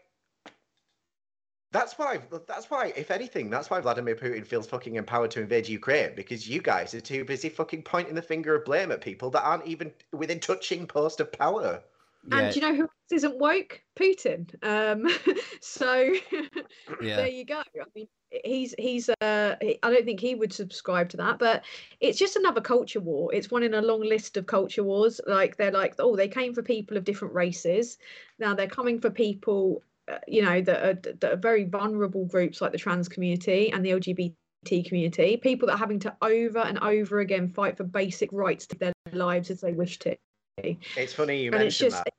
[1.71, 2.19] that's why.
[2.47, 2.91] That's why.
[2.95, 6.93] If anything, that's why Vladimir Putin feels fucking empowered to invade Ukraine because you guys
[6.93, 10.39] are too busy fucking pointing the finger of blame at people that aren't even within
[10.39, 11.83] touching post of power.
[12.27, 12.39] Yeah.
[12.39, 13.81] And you know who else isn't woke?
[13.97, 14.53] Putin.
[14.63, 15.07] Um,
[15.61, 16.13] so
[17.01, 17.15] yeah.
[17.15, 17.59] there you go.
[17.59, 18.07] I mean,
[18.43, 19.09] he's he's.
[19.09, 21.63] Uh, I don't think he would subscribe to that, but
[21.99, 23.33] it's just another culture war.
[23.33, 25.21] It's one in a long list of culture wars.
[25.27, 27.97] Like they're like, oh, they came for people of different races.
[28.37, 32.61] Now they're coming for people, uh, you know, that are, that are very vulnerable groups
[32.61, 35.37] like the trans community and the LGBT community.
[35.37, 38.93] People that are having to over and over again fight for basic rights to their
[39.13, 40.17] lives as they wish to.
[40.95, 42.13] It's funny you and mentioned just, that.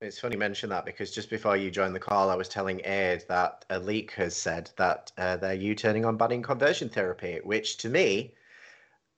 [0.00, 2.80] It's funny you mention that because just before you joined the call, I was telling
[2.84, 7.78] Aid that a leak has said that uh, they're U-turning on banning conversion therapy, which
[7.78, 8.34] to me,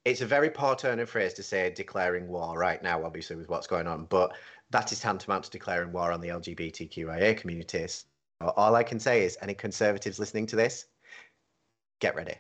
[0.05, 3.49] it's a very poor turn of phrase to say declaring war right now, obviously with
[3.51, 4.33] what's going on, but
[4.71, 8.07] that is tantamount to declaring war on the LGBTQIA communities.
[8.41, 10.87] All I can say is, any conservatives listening to this,
[12.01, 12.37] get ready.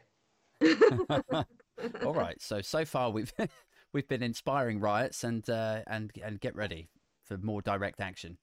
[2.05, 2.41] All right.
[2.41, 3.33] So so far we've
[3.93, 6.89] we've been inspiring riots and uh, and and get ready
[7.25, 8.37] for more direct action.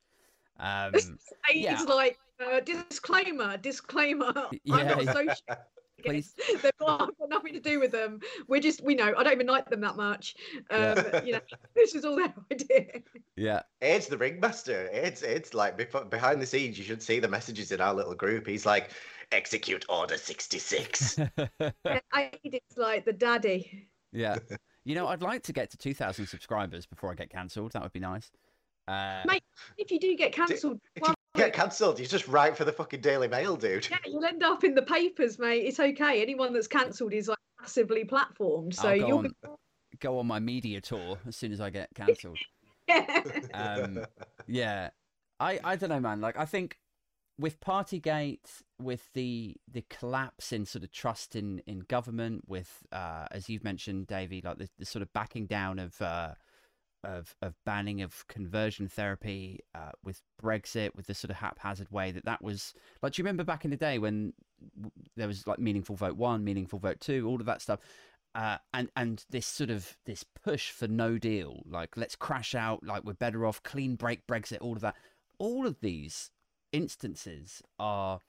[0.60, 0.93] Um,
[1.54, 1.74] yeah.
[1.74, 4.34] It's like uh, disclaimer, disclaimer.
[4.64, 5.36] Yeah, I'm not social.
[6.06, 6.36] Please.
[6.62, 8.20] They've got, nothing to do with them.
[8.48, 10.36] We're just, we know, I don't even like them that much.
[10.70, 11.24] Um, yeah.
[11.24, 11.39] You know,
[11.76, 13.02] this is all their idea.
[13.36, 13.62] Yeah.
[13.82, 14.89] It's the ringmaster.
[14.93, 15.78] It's it's like
[16.10, 16.78] behind the scenes.
[16.78, 18.45] You should see the messages in our little group.
[18.45, 18.91] He's like,
[19.32, 21.18] execute order sixty six.
[21.18, 23.88] yeah, I it's like the daddy.
[24.12, 24.38] Yeah.
[24.88, 27.73] You know, I'd like to get to 2,000 subscribers before I get cancelled.
[27.73, 28.31] That would be nice.
[28.88, 29.43] Uh, Mate,
[29.77, 33.01] if you do get cancelled, if you get cancelled, you just write for the fucking
[33.01, 33.85] Daily Mail, dude.
[33.91, 35.65] Yeah, you'll end up in the papers, mate.
[35.65, 36.21] It's okay.
[36.21, 39.33] Anyone that's cancelled is like massively platformed, so you'll on,
[39.99, 42.39] go on my media tour as soon as I get cancelled.
[42.88, 43.23] yeah.
[43.53, 44.05] Um,
[44.47, 44.91] yeah.
[45.41, 46.21] I I don't know, man.
[46.21, 46.77] Like I think
[47.39, 53.25] with Partygate, with the the collapse in sort of trust in in government, with uh,
[53.31, 56.33] as you've mentioned, Davey, like the, the sort of backing down of uh,
[57.03, 62.11] of of banning of conversion therapy uh, with Brexit, with the sort of haphazard way
[62.11, 63.13] that that was like.
[63.13, 64.33] Do you remember back in the day when
[65.15, 67.79] there was like meaningful vote one, meaningful vote two, all of that stuff?
[68.33, 72.83] Uh, and and this sort of this push for no deal, like let's crash out,
[72.83, 74.95] like we're better off, clean break Brexit, all of that.
[75.39, 76.31] All of these
[76.72, 78.20] instances are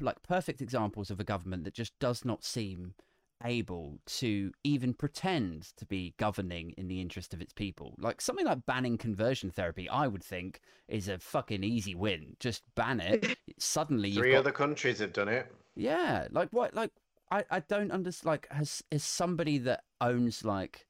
[0.00, 2.94] like perfect examples of a government that just does not seem
[3.42, 7.94] able to even pretend to be governing in the interest of its people.
[7.98, 12.36] Like something like banning conversion therapy, I would think is a fucking easy win.
[12.38, 13.38] Just ban it.
[13.58, 14.40] Suddenly, three got...
[14.40, 15.50] other countries have done it.
[15.74, 16.74] Yeah, like what?
[16.74, 16.90] Like
[17.30, 18.30] I, I don't understand.
[18.30, 20.86] Like has is somebody that owns like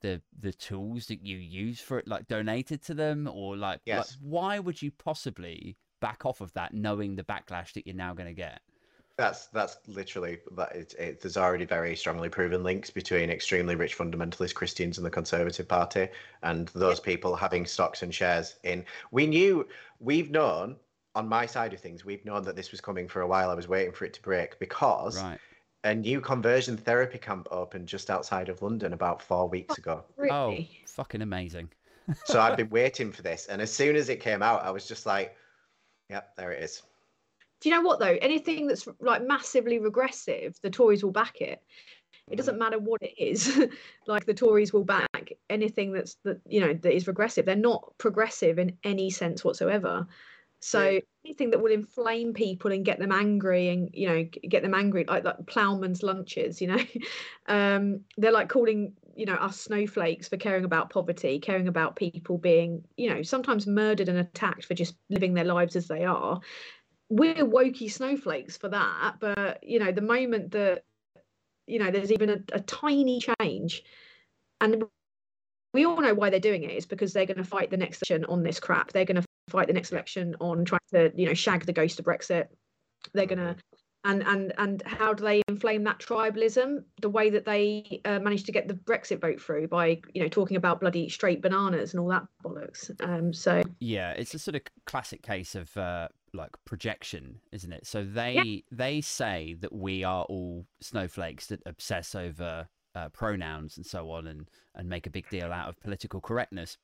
[0.00, 3.96] the the tools that you use for it like donated to them or like, yes.
[3.96, 8.14] like why would you possibly back off of that knowing the backlash that you're now
[8.14, 8.60] going to get?
[9.16, 10.76] That's that's literally that.
[10.76, 15.10] It, it, there's already very strongly proven links between extremely rich fundamentalist Christians and the
[15.10, 16.08] Conservative Party,
[16.42, 18.84] and those people having stocks and shares in.
[19.10, 19.66] We knew,
[20.00, 20.76] we've known
[21.16, 23.48] on my side of things, we've known that this was coming for a while.
[23.48, 25.38] I was waiting for it to break because right.
[25.86, 30.02] A new conversion therapy camp opened just outside of London about four weeks ago.
[30.18, 30.70] Oh, really?
[30.82, 31.70] Oh, fucking amazing!
[32.24, 34.86] so I've been waiting for this, and as soon as it came out, I was
[34.86, 35.36] just like,
[36.10, 36.82] "Yep, there it is."
[37.60, 38.18] Do you know what though?
[38.20, 41.62] Anything that's like massively regressive, the Tories will back it.
[42.28, 42.36] It mm.
[42.36, 43.58] doesn't matter what it is.
[44.06, 47.46] like the Tories will back anything that's that you know that is regressive.
[47.46, 50.06] They're not progressive in any sense whatsoever.
[50.66, 51.00] So yeah.
[51.24, 55.04] anything that will inflame people and get them angry and you know get them angry
[55.06, 56.84] like like ploughman's lunches, you know,
[57.46, 62.36] um, they're like calling you know us snowflakes for caring about poverty, caring about people
[62.36, 66.40] being you know sometimes murdered and attacked for just living their lives as they are.
[67.08, 70.82] We're wokey snowflakes for that but you know the moment that
[71.68, 73.84] you know there's even a, a tiny change
[74.60, 74.84] and
[75.72, 78.02] we all know why they're doing it is because they're going to fight the next
[78.08, 78.92] election on this crap.
[78.92, 81.98] They're going to fight the next election on trying to you know shag the ghost
[81.98, 82.46] of brexit.
[83.14, 83.56] They're going to
[84.04, 86.84] and and and how do they inflame that tribalism?
[87.02, 90.28] The way that they uh, managed to get the brexit vote through by you know
[90.28, 92.90] talking about bloody straight bananas and all that bollocks.
[93.02, 97.86] Um so yeah it's a sort of classic case of uh, like projection isn't it?
[97.86, 98.60] So they Yeah.
[98.70, 104.26] they say that we are all snowflakes that obsess over uh, pronouns and so on
[104.26, 106.78] and and make a big deal out of political correctness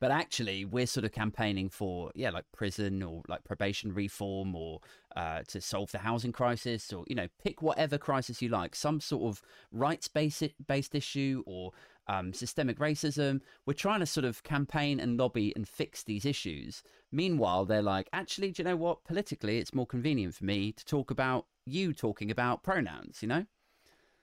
[0.00, 4.80] but actually we're sort of campaigning for yeah like prison or like probation reform or
[5.16, 8.98] uh, to solve the housing crisis or you know pick whatever crisis you like some
[9.00, 11.72] sort of rights based based issue or
[12.06, 13.40] um, systemic racism.
[13.66, 16.82] We're trying to sort of campaign and lobby and fix these issues.
[17.12, 19.04] Meanwhile they're like actually do you know what?
[19.04, 23.46] Politically it's more convenient for me to talk about you talking about pronouns you know?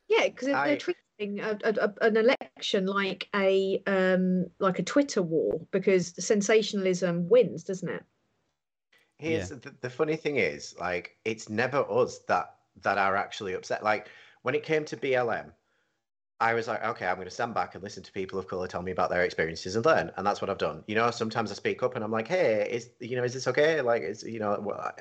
[0.09, 4.83] Yeah, because I- they're treating a, a, a- an election like a um, like a
[4.83, 8.03] Twitter war because sensationalism wins, doesn't it?
[9.17, 13.83] Here's the, the funny thing is, like, it's never us that that are actually upset.
[13.83, 14.09] Like
[14.43, 15.53] when it came to BLM,
[16.39, 18.67] I was like, okay, I'm going to stand back and listen to people of color
[18.67, 20.83] tell me about their experiences and learn, and that's what I've done.
[20.87, 23.47] You know, sometimes I speak up and I'm like, hey, is you know, is this
[23.47, 23.81] okay?
[23.81, 24.55] Like, is you know,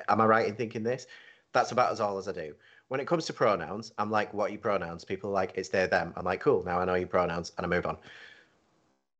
[0.09, 1.07] am I right in thinking this?
[1.53, 2.55] That's about as all as I do.
[2.87, 5.03] When it comes to pronouns, I'm like, what are your pronouns?
[5.03, 6.13] People are like, it's they, them.
[6.15, 7.97] I'm like, cool, now I know your pronouns, and I move on.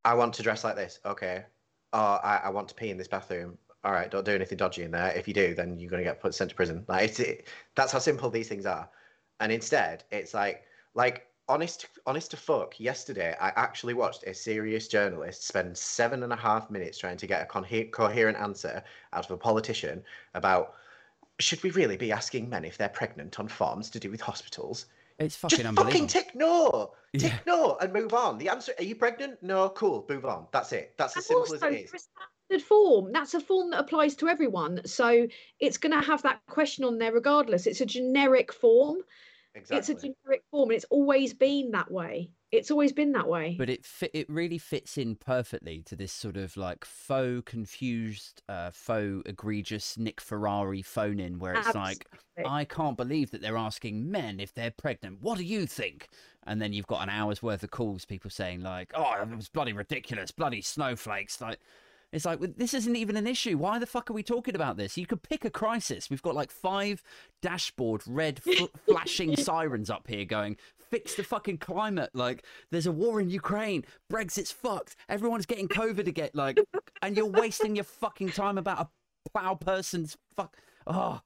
[0.05, 0.99] I want to dress like this.
[1.05, 1.43] Okay.
[1.91, 3.57] Oh, I, I want to pee in this bathroom.
[3.84, 5.11] All right, don't do anything dodgy in there.
[5.11, 6.86] If you do, then you're going to get put sent to prison.
[6.88, 8.89] Like it's, it, that's how simple these things are.
[9.39, 10.63] And instead, it's like
[10.93, 12.80] like honest honest to fuck.
[12.80, 17.28] Yesterday, I actually watched a serious journalist spend seven and a half minutes trying to
[17.28, 20.03] get a conhe- coherent answer out of a politician
[20.34, 20.74] about
[21.39, 24.85] should we really be asking men if they're pregnant on farms to do with hospitals?
[25.19, 26.93] it's fucking Just unbelievable fucking tick no.
[27.17, 27.39] Tick Yeah.
[27.47, 28.38] no and move on.
[28.38, 29.41] The answer: Are you pregnant?
[29.41, 29.69] No.
[29.69, 30.05] Cool.
[30.09, 30.47] Move on.
[30.51, 30.93] That's it.
[30.97, 32.07] That's as simple also, as it is.
[32.49, 34.81] standard form, that's a form that applies to everyone.
[34.85, 35.27] So
[35.59, 37.65] it's going to have that question on there regardless.
[37.65, 38.97] It's a generic form.
[39.58, 39.78] Exactly.
[39.78, 42.32] It's a generic form, and it's always been that way.
[42.51, 43.55] It's always been that way.
[43.60, 48.41] but it fit, it really fits in perfectly to this sort of like faux confused
[48.47, 52.08] uh faux egregious nick ferrari phone in where it's like
[52.45, 56.08] i can't believe that they're asking men if they're pregnant what do you think
[56.45, 59.49] and then you've got an hour's worth of calls people saying like oh it was
[59.49, 61.60] bloody ridiculous bloody snowflakes like
[62.12, 63.58] it's like well, this isn't even an issue.
[63.58, 64.97] Why the fuck are we talking about this?
[64.97, 66.10] You could pick a crisis.
[66.10, 67.03] We've got like five
[67.41, 70.58] dashboard red fl- flashing sirens up here going,
[70.89, 72.12] fix the fucking climate.
[72.14, 73.84] Like, there's a war in Ukraine.
[74.10, 74.95] Brexit's fucked.
[75.10, 76.30] Everyone's getting COVID again.
[76.34, 76.60] Like,
[77.01, 78.80] and you're wasting your fucking time about
[79.26, 80.55] a plow person's fuck.
[80.86, 81.22] Oh,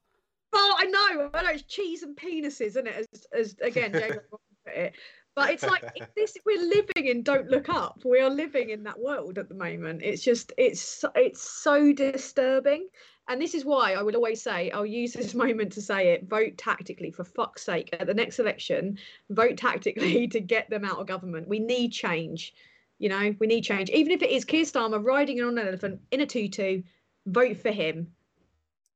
[0.54, 1.30] Oh, I know.
[1.32, 1.50] I know.
[1.50, 3.08] It's cheese and penises, isn't it?
[3.14, 4.94] As, as again, James put it.
[5.34, 5.84] But it's like
[6.16, 8.02] this we're living in don't look up.
[8.04, 10.02] We are living in that world at the moment.
[10.02, 12.88] It's just it's it's so disturbing.
[13.28, 16.28] And this is why I would always say I'll use this moment to say it.
[16.28, 17.90] Vote tactically for fuck's sake.
[17.98, 18.98] At the next election,
[19.30, 21.48] vote tactically to get them out of government.
[21.48, 22.54] We need change.
[22.98, 23.90] You know, we need change.
[23.90, 26.82] Even if it is Keir Starmer riding on an elephant in a tutu,
[27.26, 28.12] vote for him.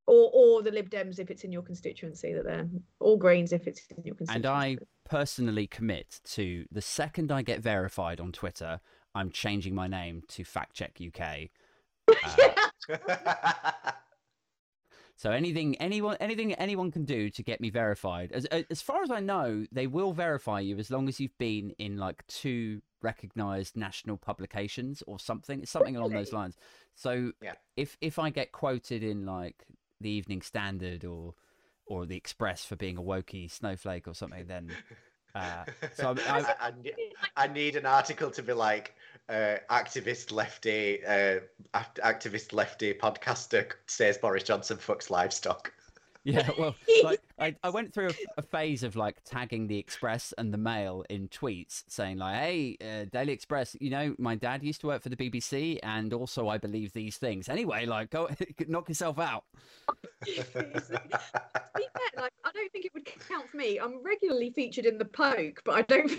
[0.07, 2.69] Or or the Lib Dems if it's in your constituency that they're
[3.01, 4.37] all Greens if it's in your constituency.
[4.37, 8.81] And I personally commit to the second I get verified on Twitter,
[9.15, 11.51] I'm changing my name to Fact Check UK.
[12.89, 13.91] Uh,
[15.19, 18.33] So anything anyone anything anyone can do to get me verified.
[18.33, 21.71] As as far as I know, they will verify you as long as you've been
[21.79, 25.63] in like two recognized national publications or something.
[25.63, 26.57] It's something along those lines.
[26.95, 27.55] So Yeah.
[27.77, 29.65] if if I get quoted in like
[30.01, 31.35] the Evening Standard or
[31.87, 34.71] or the Express for being a wokey snowflake or something, then
[35.37, 36.75] uh, so I'm- I, I- I,
[37.45, 38.95] I need an article to be like
[39.29, 41.41] uh, activist lefty, uh,
[41.75, 45.73] act- activist lefty podcaster says Boris Johnson fucks livestock.
[46.27, 46.75] Yeah, well,
[47.05, 50.59] like I, I went through a, a phase of like tagging the Express and the
[50.59, 54.89] Mail in tweets, saying like, "Hey, uh, Daily Express, you know, my dad used to
[54.89, 57.49] work for the BBC, and also I believe these things.
[57.49, 58.29] Anyway, like, go
[58.67, 59.45] knock yourself out."
[60.25, 63.79] to be fair, like I don't think it would count for me.
[63.79, 66.11] I'm regularly featured in the Poke, but I don't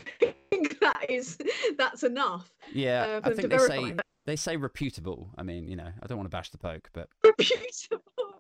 [0.49, 1.37] think that is
[1.77, 2.49] that's enough.
[2.71, 4.05] Yeah, uh, I think they say that.
[4.25, 5.31] they say reputable.
[5.37, 8.36] I mean, you know, I don't want to bash the poke, but reputable.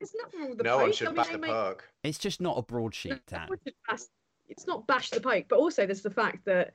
[0.00, 0.80] There's nothing wrong with the no Poke.
[0.80, 1.88] one I should mean, bash they the make- poke.
[2.04, 3.48] it's just not a broadsheet, Dan.
[3.88, 4.00] bash-
[4.48, 6.72] It's not bash the Poke, but also there's the fact that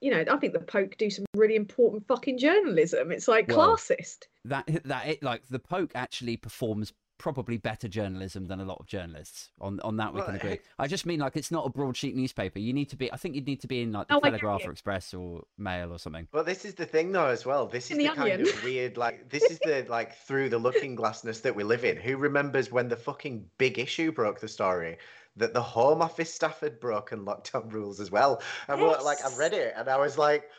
[0.00, 3.10] you know I think the Poke do some really important fucking journalism.
[3.12, 4.24] It's like Well, classist.
[4.44, 8.86] That that it like the poke actually performs probably better journalism than a lot of
[8.86, 9.50] journalists.
[9.60, 10.50] On on that we Well, can agree.
[10.50, 12.58] hey- I just mean like it's not a broadsheet newspaper.
[12.58, 13.12] You need to be.
[13.12, 15.92] I think you'd need to be in like the Oh, Telegraph or Express or Mail
[15.92, 16.28] or something.
[16.32, 17.66] But this is the thing, though, as well.
[17.66, 20.96] This is the, the kind of weird, like, this is the like through the looking
[20.96, 21.96] glassness that we live in.
[21.96, 24.98] Who remembers when the fucking big issue broke the story
[25.36, 28.42] that the Home Office staff had broken lockdown rules as well?
[28.68, 29.38] And we're like, I Yes.
[29.38, 30.50] read it, and I was like,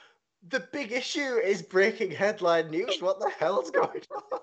[0.50, 2.98] the big issue is breaking headline news.
[3.02, 4.40] What the hell's going on?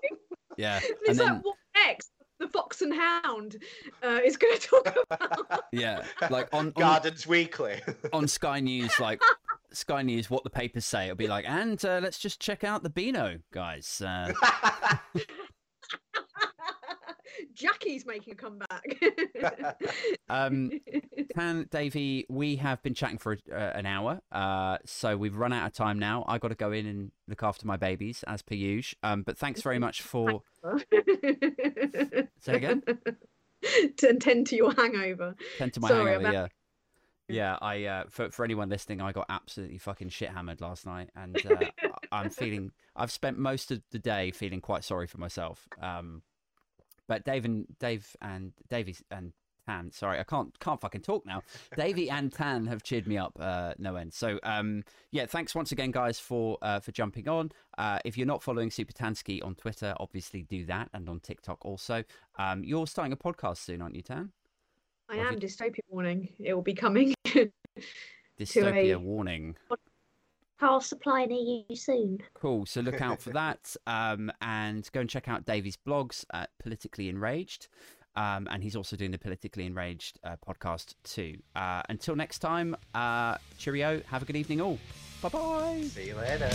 [0.57, 2.11] Yeah, And and it's then like what next?
[2.41, 3.63] The Fox and Hound
[4.03, 5.65] uh, is going to talk about.
[5.73, 7.81] yeah, like on on, Gardens Weekly.
[8.13, 9.23] on Sky News, like
[9.73, 12.83] Sky News, what the papers say, it'll be like, and uh, let's just check out
[12.83, 14.03] the Beano guys.
[14.05, 14.33] Uh,
[17.55, 19.81] Jackie's making a comeback.
[20.29, 20.71] um,
[21.35, 25.67] Tan, Davey, we have been chatting for uh, an hour, uh, so we've run out
[25.67, 26.25] of time now.
[26.27, 28.99] I got to go in and look after my babies as per usual.
[29.03, 30.43] Um, but thanks very much for.
[32.41, 32.83] Say again?
[33.97, 35.35] to attend to your hangover.
[35.59, 36.33] Tend to my Sorry, hangover, back.
[36.33, 36.47] yeah.
[37.27, 41.09] Yeah, I uh, for for anyone listening, I got absolutely fucking shit hammered last night,
[41.17, 42.71] and uh, I'm feeling.
[42.95, 45.67] I've spent most of the day feeling quite sorry for myself.
[45.81, 46.21] Um,
[47.09, 49.33] but Dave and Dave and Davey and
[49.67, 51.41] Tan, sorry, I can't can't fucking talk now.
[51.77, 54.13] Davey and Tan have cheered me up uh, no end.
[54.13, 57.51] So um, yeah, thanks once again, guys, for uh, for jumping on.
[57.79, 62.05] Uh, if you're not following Supertanskiii on Twitter, obviously do that, and on TikTok also.
[62.39, 64.33] Um, you're starting a podcast soon, aren't you, Tan?
[65.09, 66.29] I Have am you- dystopia warning.
[66.39, 67.15] It will be coming.
[68.39, 69.57] Dystopia a- warning.
[70.61, 72.19] Power supply near you soon.
[72.35, 72.65] Cool.
[72.67, 73.75] So look out for that.
[73.87, 77.69] Um, and go and check out Davey's blogs at Politically Enraged.
[78.17, 81.37] Um, and he's also doing the Politically Enraged uh, podcast too.
[81.57, 84.01] Uh, until next time, uh, cheerio.
[84.07, 84.79] Have a good evening, all.
[85.21, 85.83] Bye bye.
[85.89, 86.51] See you later.